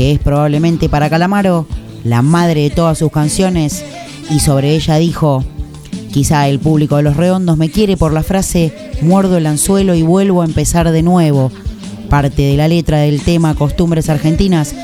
que 0.00 0.12
es 0.12 0.18
probablemente 0.18 0.88
para 0.88 1.10
Calamaro 1.10 1.66
la 2.04 2.22
madre 2.22 2.62
de 2.62 2.70
todas 2.70 2.96
sus 2.96 3.12
canciones, 3.12 3.84
y 4.30 4.40
sobre 4.40 4.74
ella 4.74 4.96
dijo, 4.96 5.44
quizá 6.10 6.48
el 6.48 6.58
público 6.58 6.96
de 6.96 7.02
Los 7.02 7.18
Redondos 7.18 7.58
me 7.58 7.68
quiere 7.70 7.98
por 7.98 8.14
la 8.14 8.22
frase 8.22 8.72
muerdo 9.02 9.36
el 9.36 9.44
anzuelo 9.44 9.94
y 9.94 10.00
vuelvo 10.00 10.40
a 10.40 10.46
empezar 10.46 10.90
de 10.90 11.02
nuevo, 11.02 11.52
parte 12.08 12.40
de 12.40 12.56
la 12.56 12.66
letra 12.66 13.00
del 13.00 13.20
tema 13.20 13.54
Costumbres 13.54 14.08
Argentinas, 14.08 14.74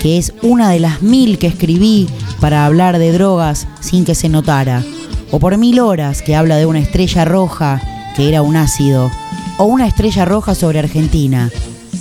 que 0.00 0.18
es 0.18 0.32
una 0.42 0.70
de 0.70 0.78
las 0.78 1.02
mil 1.02 1.36
que 1.38 1.48
escribí 1.48 2.08
para 2.40 2.64
hablar 2.64 3.00
de 3.00 3.10
drogas 3.10 3.66
sin 3.80 4.04
que 4.04 4.14
se 4.14 4.28
notara, 4.28 4.84
o 5.32 5.40
por 5.40 5.58
mil 5.58 5.80
horas 5.80 6.22
que 6.22 6.36
habla 6.36 6.58
de 6.58 6.66
una 6.66 6.78
estrella 6.78 7.24
roja 7.24 7.82
que 8.14 8.28
era 8.28 8.42
un 8.42 8.54
ácido, 8.54 9.10
o 9.58 9.64
una 9.64 9.88
estrella 9.88 10.24
roja 10.24 10.54
sobre 10.54 10.78
Argentina, 10.78 11.50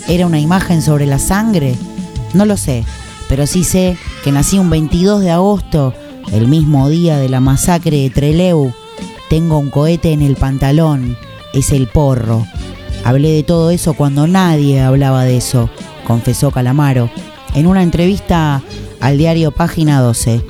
¿Era 0.08 0.28
una 0.28 0.40
imagen 0.40 0.82
sobre 0.82 1.06
la 1.06 1.18
sangre? 1.18 1.76
No 2.34 2.46
lo 2.46 2.58
sé, 2.58 2.84
pero 3.30 3.48
sí 3.48 3.64
sé 3.64 3.98
que 4.24 4.32
nací 4.32 4.60
un 4.60 4.70
22 4.70 5.22
de 5.22 5.32
agosto, 5.32 5.94
el 6.32 6.48
mismo 6.48 6.90
día 6.90 7.18
de 7.18 7.30
la 7.30 7.40
masacre 7.40 7.98
de 7.98 8.10
Treleu. 8.10 8.74
Tengo 9.30 9.58
un 9.58 9.70
cohete 9.70 10.12
en 10.12 10.22
el 10.22 10.36
pantalón, 10.36 11.18
es 11.54 11.72
el 11.72 11.88
porro. 11.88 12.46
Hablé 13.04 13.32
de 13.32 13.44
todo 13.44 13.70
eso 13.70 13.94
cuando 13.94 14.28
nadie 14.28 14.82
hablaba 14.82 15.24
de 15.26 15.38
eso, 15.38 15.70
confesó 16.06 16.52
Calamaro, 16.52 17.10
en 17.54 17.68
una 17.68 17.84
entrevista 17.84 18.62
al 19.00 19.18
diario 19.18 19.52
Página 19.52 20.02
12. 20.02 20.42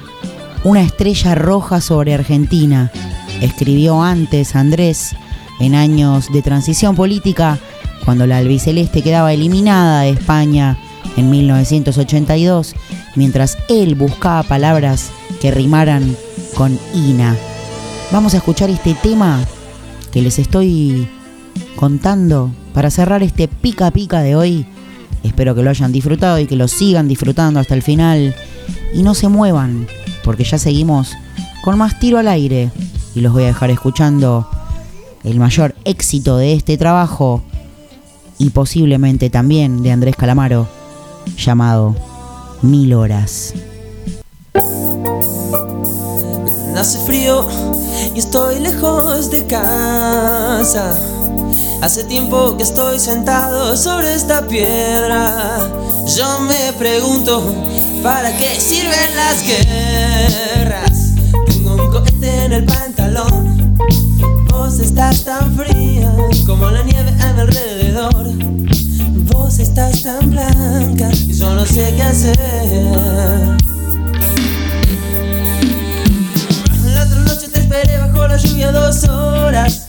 Una 0.64 0.82
estrella 0.82 1.36
roja 1.36 1.82
sobre 1.82 2.14
Argentina, 2.14 2.92
escribió 3.42 4.02
antes 4.02 4.56
Andrés, 4.56 5.16
en 5.60 5.76
años 5.76 6.32
de 6.32 6.42
transición 6.42 6.96
política, 6.96 7.60
cuando 8.06 8.28
la 8.28 8.38
albiceleste 8.38 9.02
quedaba 9.02 9.34
eliminada 9.34 10.02
de 10.02 10.12
España 10.12 10.78
en 11.18 11.30
1982, 11.30 12.76
mientras 13.16 13.58
él 13.70 13.96
buscaba 13.96 14.44
palabras 14.44 15.12
que 15.42 15.52
rimaran 15.52 16.16
con 16.56 16.78
Ina. 16.94 17.36
Vamos 18.12 18.34
a 18.34 18.38
escuchar 18.38 18.70
este 18.70 18.94
tema 18.94 19.40
que 20.12 20.22
les 20.22 20.40
estoy 20.40 21.08
contando 21.76 22.52
para 22.74 22.90
cerrar 22.90 23.24
este 23.24 23.48
pica 23.48 23.92
pica 23.92 24.22
de 24.22 24.36
hoy. 24.36 24.66
Espero 25.24 25.56
que 25.56 25.64
lo 25.64 25.70
hayan 25.70 25.92
disfrutado 25.92 26.40
y 26.40 26.46
que 26.46 26.56
lo 26.56 26.68
sigan 26.68 27.08
disfrutando 27.08 27.60
hasta 27.60 27.74
el 27.74 27.82
final. 27.82 28.36
Y 28.94 29.04
no 29.04 29.16
se 29.16 29.30
muevan, 29.30 29.88
porque 30.24 30.44
ya 30.44 30.58
seguimos 30.58 31.14
con 31.64 31.78
más 31.78 32.00
tiro 32.00 32.20
al 32.20 32.28
aire. 32.28 32.72
Y 33.16 33.22
los 33.22 33.34
voy 33.34 33.44
a 33.44 33.48
dejar 33.48 33.72
escuchando 33.72 34.48
el 35.24 35.40
mayor 35.40 35.76
éxito 35.86 36.38
de 36.38 36.54
este 36.54 36.78
trabajo 36.78 37.42
y 38.38 38.50
posiblemente 38.50 39.30
también 39.30 39.84
de 39.84 39.92
Andrés 39.92 40.16
Calamaro, 40.16 40.68
llamado 41.38 41.96
Mil 42.62 42.94
Horas. 42.94 43.54
Hace 46.78 46.98
frío 47.06 47.48
y 48.16 48.20
estoy 48.20 48.60
lejos 48.60 49.30
de 49.32 49.46
casa. 49.46 51.00
Hace 51.82 52.04
tiempo 52.06 52.56
que 52.58 52.64
estoy 52.64 53.00
sentado 53.00 53.76
sobre 53.76 54.14
esta 54.14 54.48
piedra. 54.48 55.70
Yo 56.18 56.40
me 56.42 56.74
pregunto, 56.78 57.44
¿para 58.02 58.36
qué 58.38 58.60
sirven 58.60 59.16
las 59.16 59.44
guerras? 59.44 61.14
Tengo 61.46 61.76
un 61.76 61.92
cohete 61.92 62.46
en 62.46 62.54
el 62.54 62.66
pantalón. 62.66 63.78
Vos 64.50 64.80
estás 64.80 65.24
tan 65.24 65.56
fría 65.56 66.14
como 66.46 66.70
la 66.70 66.84
nieve 66.84 67.14
a 67.22 67.34
mi 67.34 67.42
alrededor. 67.42 68.26
Vos 69.32 69.60
estás 69.60 70.04
tan 70.04 70.32
blanca 70.32 71.10
y 71.12 71.34
yo 71.34 71.54
no 71.56 71.66
sé 71.66 71.94
qué 71.96 72.04
hacer. 72.04 72.38
La 76.86 77.04
otra 77.04 77.20
noche 77.22 77.48
te 77.48 77.60
esperé 77.60 77.98
bajo 78.00 78.28
la 78.28 78.38
lluvia 78.38 78.72
dos 78.72 79.04
horas, 79.06 79.83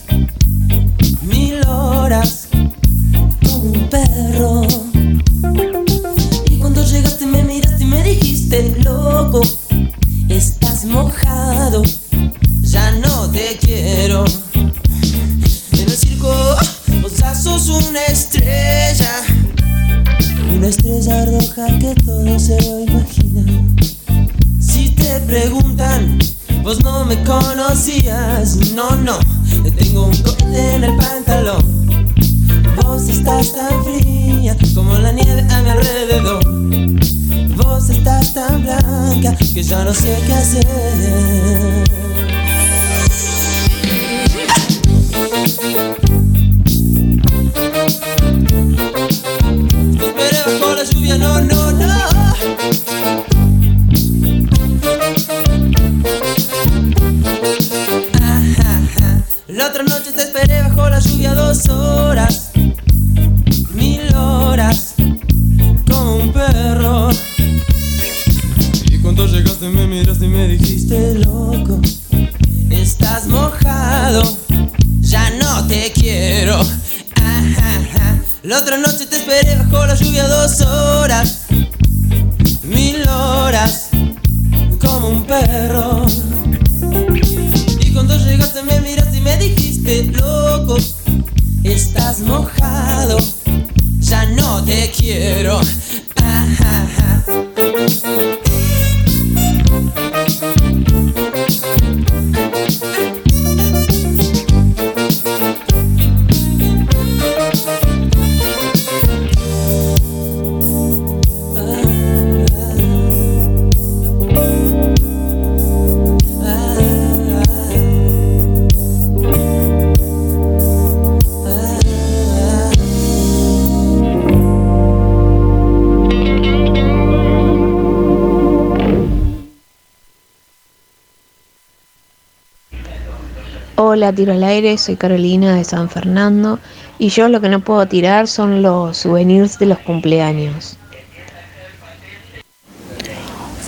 Tiro 134.13 134.33
al 134.33 134.43
aire, 134.43 134.77
soy 134.77 134.95
Carolina 134.95 135.55
de 135.55 135.63
San 135.63 135.89
Fernando 135.89 136.59
y 136.99 137.09
yo 137.09 137.29
lo 137.29 137.41
que 137.41 137.49
no 137.49 137.59
puedo 137.59 137.85
tirar 137.87 138.27
son 138.27 138.61
los 138.61 138.97
souvenirs 138.97 139.59
de 139.59 139.65
los 139.65 139.79
cumpleaños. 139.79 140.77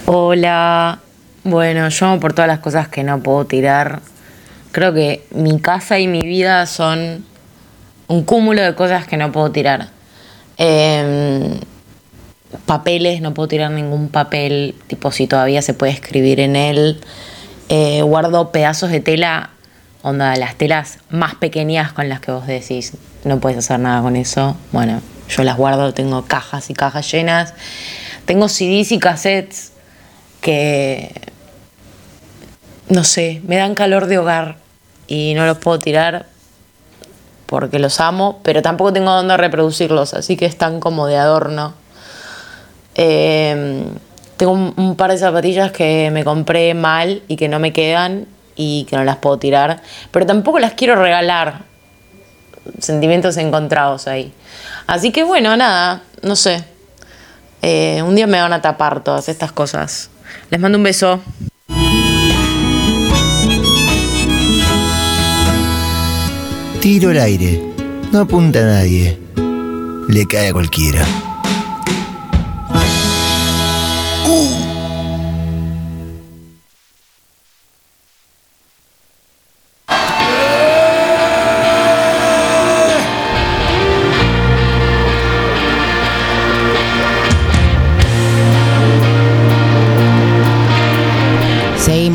Hola, 0.05 0.99
bueno, 1.43 1.89
yo 1.89 2.19
por 2.19 2.33
todas 2.33 2.47
las 2.47 2.59
cosas 2.59 2.87
que 2.87 3.03
no 3.03 3.21
puedo 3.21 3.45
tirar, 3.45 4.01
creo 4.71 4.93
que 4.93 5.25
mi 5.31 5.59
casa 5.59 5.99
y 5.99 6.07
mi 6.07 6.21
vida 6.21 6.65
son 6.65 7.25
un 8.07 8.23
cúmulo 8.23 8.61
de 8.61 8.75
cosas 8.75 9.07
que 9.07 9.17
no 9.17 9.31
puedo 9.31 9.51
tirar. 9.51 9.89
Em, 10.57 11.59
papeles, 12.65 13.21
no 13.21 13.33
puedo 13.33 13.47
tirar 13.47 13.71
ningún 13.71 14.09
papel, 14.09 14.75
tipo 14.87 15.11
si 15.11 15.27
todavía 15.27 15.61
se 15.61 15.73
puede 15.73 15.91
escribir 15.91 16.39
en 16.39 16.55
él. 16.55 17.01
Eh, 17.69 18.01
guardo 18.01 18.51
pedazos 18.51 18.91
de 18.91 19.01
tela, 19.01 19.49
onda, 20.01 20.35
las 20.35 20.55
telas 20.55 20.99
más 21.09 21.35
pequeñas 21.35 21.91
con 21.93 22.09
las 22.09 22.19
que 22.19 22.31
vos 22.31 22.47
decís, 22.47 22.93
no 23.23 23.39
puedes 23.39 23.57
hacer 23.57 23.79
nada 23.79 24.01
con 24.01 24.15
eso. 24.15 24.55
Bueno, 24.71 25.01
yo 25.29 25.43
las 25.43 25.57
guardo, 25.57 25.93
tengo 25.93 26.23
cajas 26.25 26.69
y 26.69 26.73
cajas 26.73 27.11
llenas. 27.11 27.53
Tengo 28.25 28.49
CDs 28.49 28.91
y 28.91 28.99
cassettes 28.99 29.71
que, 30.41 31.11
no 32.89 33.03
sé, 33.03 33.41
me 33.45 33.57
dan 33.57 33.75
calor 33.75 34.07
de 34.07 34.17
hogar 34.17 34.57
y 35.07 35.33
no 35.35 35.45
los 35.45 35.57
puedo 35.57 35.79
tirar 35.79 36.25
porque 37.45 37.79
los 37.79 38.01
amo, 38.01 38.41
pero 38.43 38.61
tampoco 38.61 38.91
tengo 38.91 39.11
dónde 39.11 39.37
reproducirlos, 39.37 40.13
así 40.13 40.35
que 40.35 40.45
están 40.45 40.81
como 40.81 41.07
de 41.07 41.17
adorno. 41.17 41.73
Eh, 42.95 43.85
tengo 44.35 44.51
un, 44.51 44.73
un 44.75 44.95
par 44.95 45.11
de 45.11 45.17
zapatillas 45.17 45.71
que 45.71 46.09
me 46.11 46.23
compré 46.23 46.73
mal 46.73 47.23
y 47.27 47.37
que 47.37 47.47
no 47.47 47.59
me 47.59 47.71
quedan 47.71 48.27
y 48.57 48.85
que 48.85 48.97
no 48.97 49.03
las 49.03 49.17
puedo 49.17 49.37
tirar, 49.37 49.81
pero 50.11 50.25
tampoco 50.25 50.59
las 50.59 50.73
quiero 50.73 50.95
regalar. 50.95 51.61
Sentimientos 52.79 53.37
encontrados 53.37 54.07
ahí. 54.07 54.33
Así 54.87 55.11
que 55.11 55.23
bueno, 55.23 55.55
nada, 55.55 56.01
no 56.21 56.35
sé. 56.35 56.65
Eh, 57.61 58.01
un 58.05 58.15
día 58.15 58.27
me 58.27 58.41
van 58.41 58.51
a 58.53 58.61
tapar 58.61 59.03
todas 59.03 59.29
estas 59.29 59.51
cosas. 59.51 60.09
Les 60.49 60.59
mando 60.59 60.77
un 60.77 60.83
beso. 60.83 61.21
Tiro 66.81 67.09
al 67.09 67.19
aire. 67.19 67.61
No 68.11 68.21
apunta 68.21 68.59
a 68.59 68.63
nadie. 68.63 69.17
Le 70.07 70.25
cae 70.25 70.49
a 70.49 70.53
cualquiera. 70.53 71.05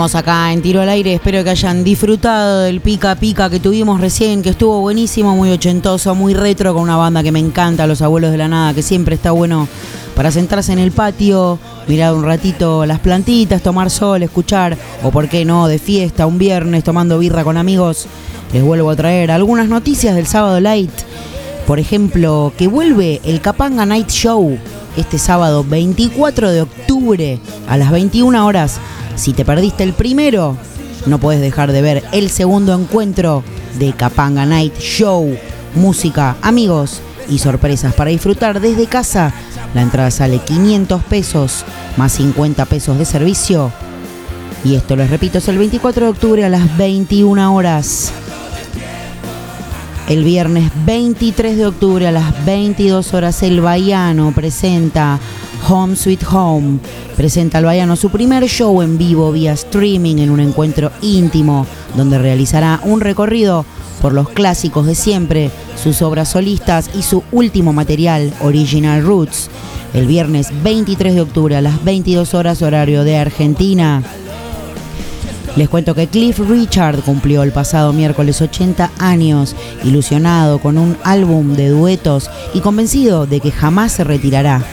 Acá 0.03 0.53
en 0.53 0.62
Tiro 0.62 0.80
al 0.80 0.88
Aire. 0.88 1.14
Espero 1.14 1.44
que 1.44 1.50
hayan 1.50 1.84
disfrutado 1.84 2.62
del 2.62 2.80
pica 2.80 3.14
pica 3.14 3.48
que 3.48 3.61
tuvimos 3.61 4.00
recién, 4.00 4.42
que 4.42 4.50
estuvo 4.50 4.80
buenísimo, 4.80 5.36
muy 5.36 5.53
ochentoso, 5.53 6.16
muy 6.16 6.34
retro, 6.34 6.74
con 6.74 6.82
una 6.82 6.96
banda 6.96 7.22
que 7.22 7.30
me 7.30 7.38
encanta, 7.38 7.86
Los 7.86 8.03
Abuelos 8.03 8.32
de 8.32 8.38
la 8.38 8.48
Nada, 8.48 8.74
que 8.74 8.82
siempre 8.82 9.14
está 9.14 9.30
bueno 9.30 9.68
para 10.16 10.32
sentarse 10.32 10.72
en 10.72 10.80
el 10.80 10.90
patio, 10.90 11.61
mirar 11.86 12.14
un 12.14 12.24
ratito 12.24 12.84
las 12.84 12.98
plantitas, 12.98 13.62
tomar 13.62 13.90
sol, 13.90 14.24
escuchar, 14.24 14.76
o 15.05 15.12
por 15.12 15.28
qué 15.28 15.44
no, 15.44 15.68
de 15.68 15.78
fiesta, 15.78 16.26
un 16.26 16.36
viernes, 16.36 16.82
tomando 16.82 17.20
birra 17.20 17.44
con 17.44 17.57
amigos. 17.57 18.07
Les 18.53 18.64
vuelvo 18.64 18.90
a 18.90 18.96
traer 18.96 19.30
algunas 19.30 19.68
noticias 19.68 20.16
del 20.16 20.26
sábado 20.26 20.59
light. 20.59 20.90
Por 21.64 21.78
ejemplo, 21.78 22.53
que 22.59 22.66
vuelve 22.66 23.20
el 23.24 23.40
Capanga 23.40 23.86
Night 23.86 24.11
Show 24.11 24.59
este 24.96 25.18
sábado 25.18 25.64
24 25.64 26.50
de 26.50 26.62
octubre 26.62 27.38
a 27.68 27.76
las 27.76 27.92
21 27.92 28.44
horas. 28.44 28.80
Si 29.14 29.32
te 29.32 29.44
perdiste 29.44 29.84
el 29.84 29.92
primero, 29.92 30.56
no 31.06 31.18
puedes 31.18 31.40
dejar 31.40 31.72
de 31.72 31.82
ver 31.82 32.04
el 32.12 32.30
segundo 32.30 32.74
encuentro 32.74 33.42
de 33.78 33.92
Capanga 33.92 34.46
Night 34.46 34.78
Show. 34.78 35.36
Música, 35.74 36.36
amigos 36.42 37.00
y 37.28 37.38
sorpresas 37.38 37.94
para 37.94 38.10
disfrutar 38.10 38.60
desde 38.60 38.86
casa. 38.86 39.32
La 39.74 39.82
entrada 39.82 40.10
sale 40.10 40.38
500 40.38 41.02
pesos 41.04 41.64
más 41.96 42.12
50 42.12 42.64
pesos 42.66 42.98
de 42.98 43.04
servicio. 43.04 43.72
Y 44.64 44.76
esto 44.76 44.96
les 44.96 45.10
repito, 45.10 45.38
es 45.38 45.48
el 45.48 45.58
24 45.58 46.06
de 46.06 46.10
octubre 46.12 46.44
a 46.44 46.48
las 46.48 46.76
21 46.76 47.54
horas. 47.54 48.12
El 50.12 50.24
viernes 50.24 50.70
23 50.84 51.56
de 51.56 51.64
octubre 51.64 52.06
a 52.06 52.12
las 52.12 52.44
22 52.44 53.14
horas 53.14 53.42
el 53.42 53.62
Baiano 53.62 54.32
presenta 54.32 55.18
Home 55.66 55.96
Sweet 55.96 56.24
Home. 56.30 56.80
Presenta 57.16 57.56
al 57.56 57.64
Baiano 57.64 57.96
su 57.96 58.10
primer 58.10 58.44
show 58.44 58.82
en 58.82 58.98
vivo 58.98 59.32
vía 59.32 59.54
streaming 59.54 60.16
en 60.16 60.28
un 60.28 60.40
encuentro 60.40 60.92
íntimo 61.00 61.66
donde 61.96 62.18
realizará 62.18 62.78
un 62.84 63.00
recorrido 63.00 63.64
por 64.02 64.12
los 64.12 64.28
clásicos 64.28 64.84
de 64.84 64.94
siempre, 64.94 65.50
sus 65.82 66.02
obras 66.02 66.28
solistas 66.28 66.90
y 66.94 67.00
su 67.00 67.22
último 67.32 67.72
material, 67.72 68.34
Original 68.42 69.02
Roots. 69.02 69.48
El 69.94 70.06
viernes 70.06 70.48
23 70.62 71.14
de 71.14 71.22
octubre 71.22 71.56
a 71.56 71.62
las 71.62 71.82
22 71.84 72.34
horas 72.34 72.60
horario 72.60 73.02
de 73.02 73.16
Argentina. 73.16 74.02
Les 75.55 75.68
cuento 75.68 75.94
que 75.94 76.07
Cliff 76.07 76.38
Richard 76.38 77.03
cumplió 77.03 77.42
el 77.42 77.53
pasado 77.53 77.92
miércoles 77.92 78.40
80 78.40 78.90
años, 78.98 79.55
ilusionado 79.84 80.59
con 80.59 80.78
un 80.78 80.96
álbum 81.05 81.55
de 81.55 81.68
duetos 81.68 82.30
y 82.55 82.61
convencido 82.61 83.26
de 83.26 83.40
que 83.40 83.53
jamás 83.53 83.92
se 83.92 84.03
retirará. 84.03 84.64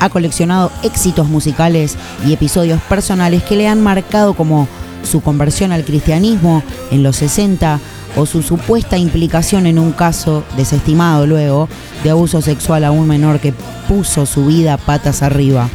Ha 0.00 0.08
coleccionado 0.08 0.72
éxitos 0.82 1.28
musicales 1.28 1.96
y 2.26 2.32
episodios 2.32 2.80
personales 2.82 3.42
que 3.42 3.56
le 3.56 3.68
han 3.68 3.82
marcado 3.82 4.32
como 4.32 4.66
su 5.02 5.20
conversión 5.20 5.72
al 5.72 5.84
cristianismo 5.84 6.62
en 6.90 7.02
los 7.02 7.16
60 7.16 7.78
o 8.16 8.24
su 8.24 8.42
supuesta 8.42 8.96
implicación 8.96 9.66
en 9.66 9.78
un 9.78 9.92
caso 9.92 10.42
desestimado 10.56 11.26
luego 11.26 11.68
de 12.02 12.10
abuso 12.10 12.40
sexual 12.40 12.84
a 12.84 12.92
un 12.92 13.06
menor 13.06 13.40
que 13.40 13.52
puso 13.88 14.24
su 14.24 14.46
vida 14.46 14.78
patas 14.78 15.22
arriba. 15.22 15.68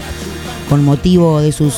Con 0.69 0.83
motivo 0.83 1.39
de 1.39 1.51
sus 1.51 1.73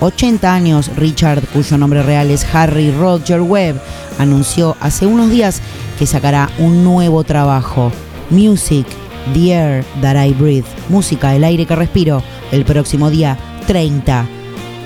80 0.00 0.52
años, 0.52 0.90
Richard, 0.96 1.42
cuyo 1.52 1.76
nombre 1.76 2.02
real 2.02 2.30
es 2.30 2.46
Harry 2.54 2.90
Roger 2.90 3.42
Webb, 3.42 3.80
anunció 4.18 4.76
hace 4.80 5.06
unos 5.06 5.30
días 5.30 5.60
que 5.98 6.06
sacará 6.06 6.50
un 6.58 6.82
nuevo 6.82 7.22
trabajo, 7.22 7.92
Music, 8.30 8.86
The 9.34 9.52
Air 9.52 9.84
That 10.00 10.24
I 10.24 10.32
Breathe, 10.32 10.66
música, 10.88 11.34
el 11.36 11.44
aire 11.44 11.66
que 11.66 11.76
respiro, 11.76 12.22
el 12.50 12.64
próximo 12.64 13.10
día 13.10 13.36
30. 13.66 14.26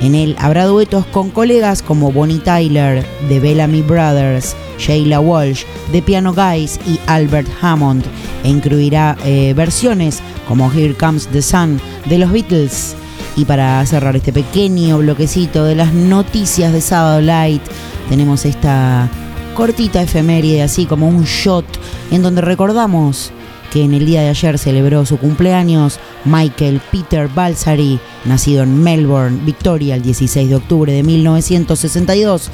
En 0.03 0.17
él 0.17 0.35
habrá 0.41 0.67
duetos 0.67 1.07
con 1.07 1.31
colegas 1.31 1.81
como 1.81 2.11
Bonnie 2.11 2.41
Tyler, 2.41 3.07
The 3.29 3.39
Bellamy 3.39 3.83
Brothers, 3.83 4.57
Sheila 4.79 5.21
Walsh, 5.21 5.63
The 5.93 6.03
Piano 6.03 6.35
Guys 6.35 6.81
y 6.87 6.99
Albert 7.07 7.49
Hammond, 7.63 8.05
e 8.43 8.49
incluirá 8.49 9.17
eh, 9.25 9.55
versiones 9.57 10.21
como 10.49 10.71
Here 10.73 10.95
Comes 10.95 11.29
the 11.29 11.41
Sun 11.41 11.81
de 12.07 12.19
los 12.19 12.33
Beatles. 12.33 12.97
Y 13.37 13.45
para 13.45 13.85
cerrar 13.87 14.15
este 14.17 14.33
pequeño 14.33 14.99
bloquecito 14.99 15.65
de 15.65 15.75
las 15.75 15.93
noticias 15.93 16.73
de 16.73 16.81
Sábado 16.81 17.21
Light, 17.21 17.63
tenemos 18.09 18.45
esta 18.45 19.09
cortita 19.55 20.03
efeméride, 20.03 20.63
así 20.63 20.87
como 20.87 21.09
un 21.09 21.25
shot, 21.25 21.65
en 22.11 22.23
donde 22.23 22.43
recordamos 22.43 23.33
que 23.73 23.83
en 23.83 23.93
el 23.93 24.07
día 24.07 24.23
de 24.23 24.29
ayer 24.29 24.57
celebró 24.57 25.05
su 25.05 25.19
cumpleaños 25.19 25.99
Michael 26.25 26.81
Peter 26.93 27.29
Balsari, 27.29 27.99
nacido 28.25 28.63
en 28.63 28.81
Melbourne, 28.81 29.41
Victoria, 29.45 29.97
el 29.97 30.03
16 30.03 30.49
de 30.49 30.55
octubre 30.55 30.93
de 30.93 31.03
1962, 31.03 32.51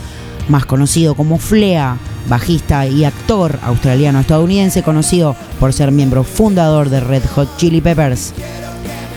más 0.48 0.64
conocido 0.64 1.14
como 1.14 1.38
Flea, 1.38 1.98
bajista 2.26 2.86
y 2.86 3.04
actor 3.04 3.58
australiano-estadounidense, 3.62 4.82
conocido 4.82 5.36
por 5.58 5.74
ser 5.74 5.92
miembro 5.92 6.24
fundador 6.24 6.88
de 6.88 7.00
Red 7.00 7.24
Hot 7.34 7.54
Chili 7.58 7.82
Peppers. 7.82 8.32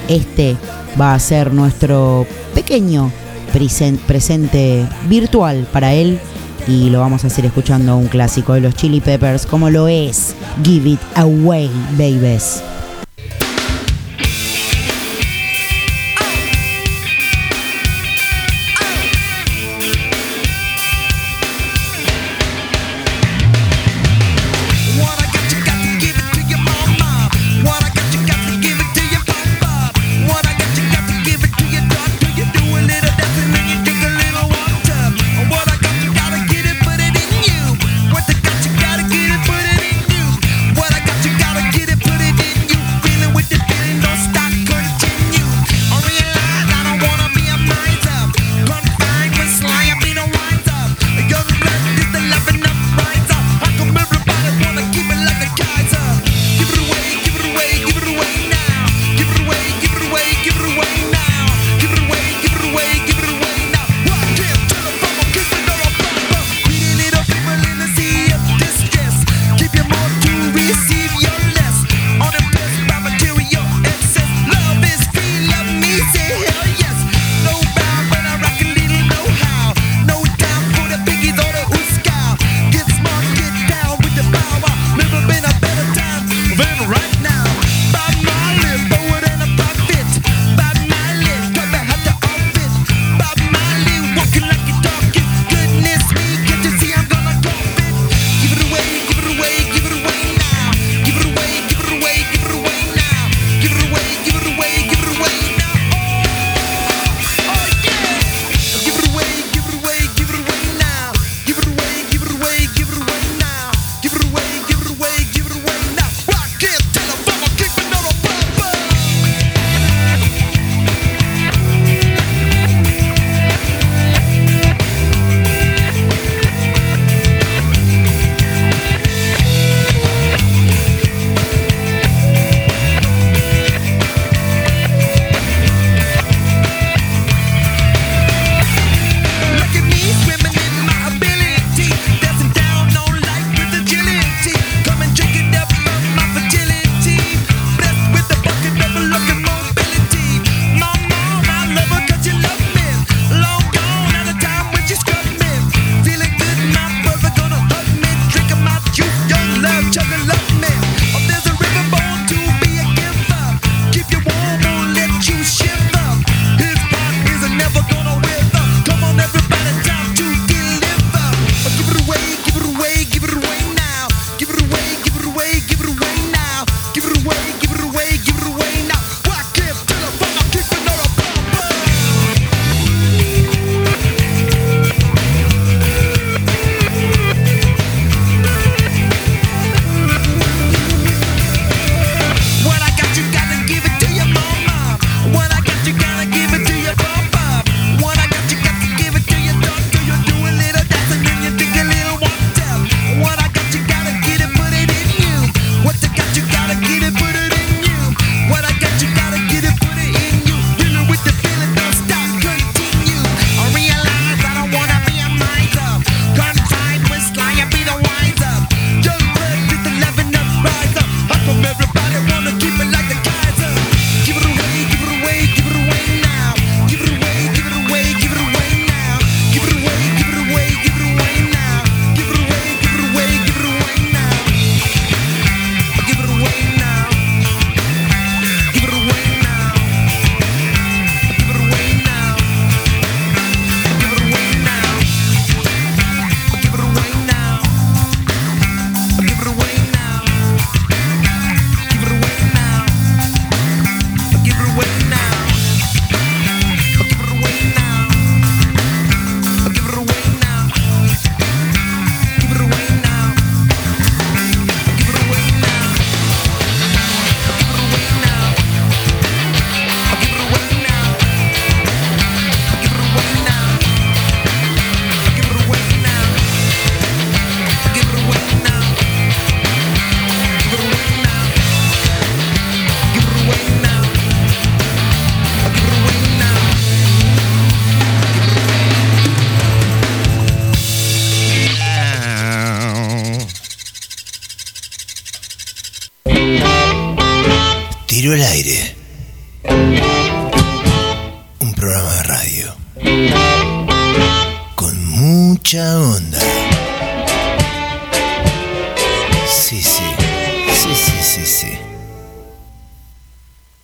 Este 0.10 0.58
va 1.00 1.14
a 1.14 1.20
ser 1.20 1.54
nuestro 1.54 2.26
pequeño 2.54 3.12
presen- 3.54 3.98
presente 3.98 4.86
virtual 5.10 5.68
para 5.72 5.94
él 5.94 6.20
y 6.68 6.90
lo 6.90 7.00
vamos 7.02 7.24
a 7.24 7.28
hacer 7.28 7.46
escuchando 7.46 7.98
un 7.98 8.08
clásico 8.08 8.54
de 8.54 8.62
los 8.62 8.74
Chili 8.76 9.02
Peppers 9.02 9.46
como 9.46 9.70
lo 9.70 9.88
es 9.88 10.34
Give 10.64 10.92
It 10.92 11.00
Away 11.16 11.70
Babies. 11.98 12.62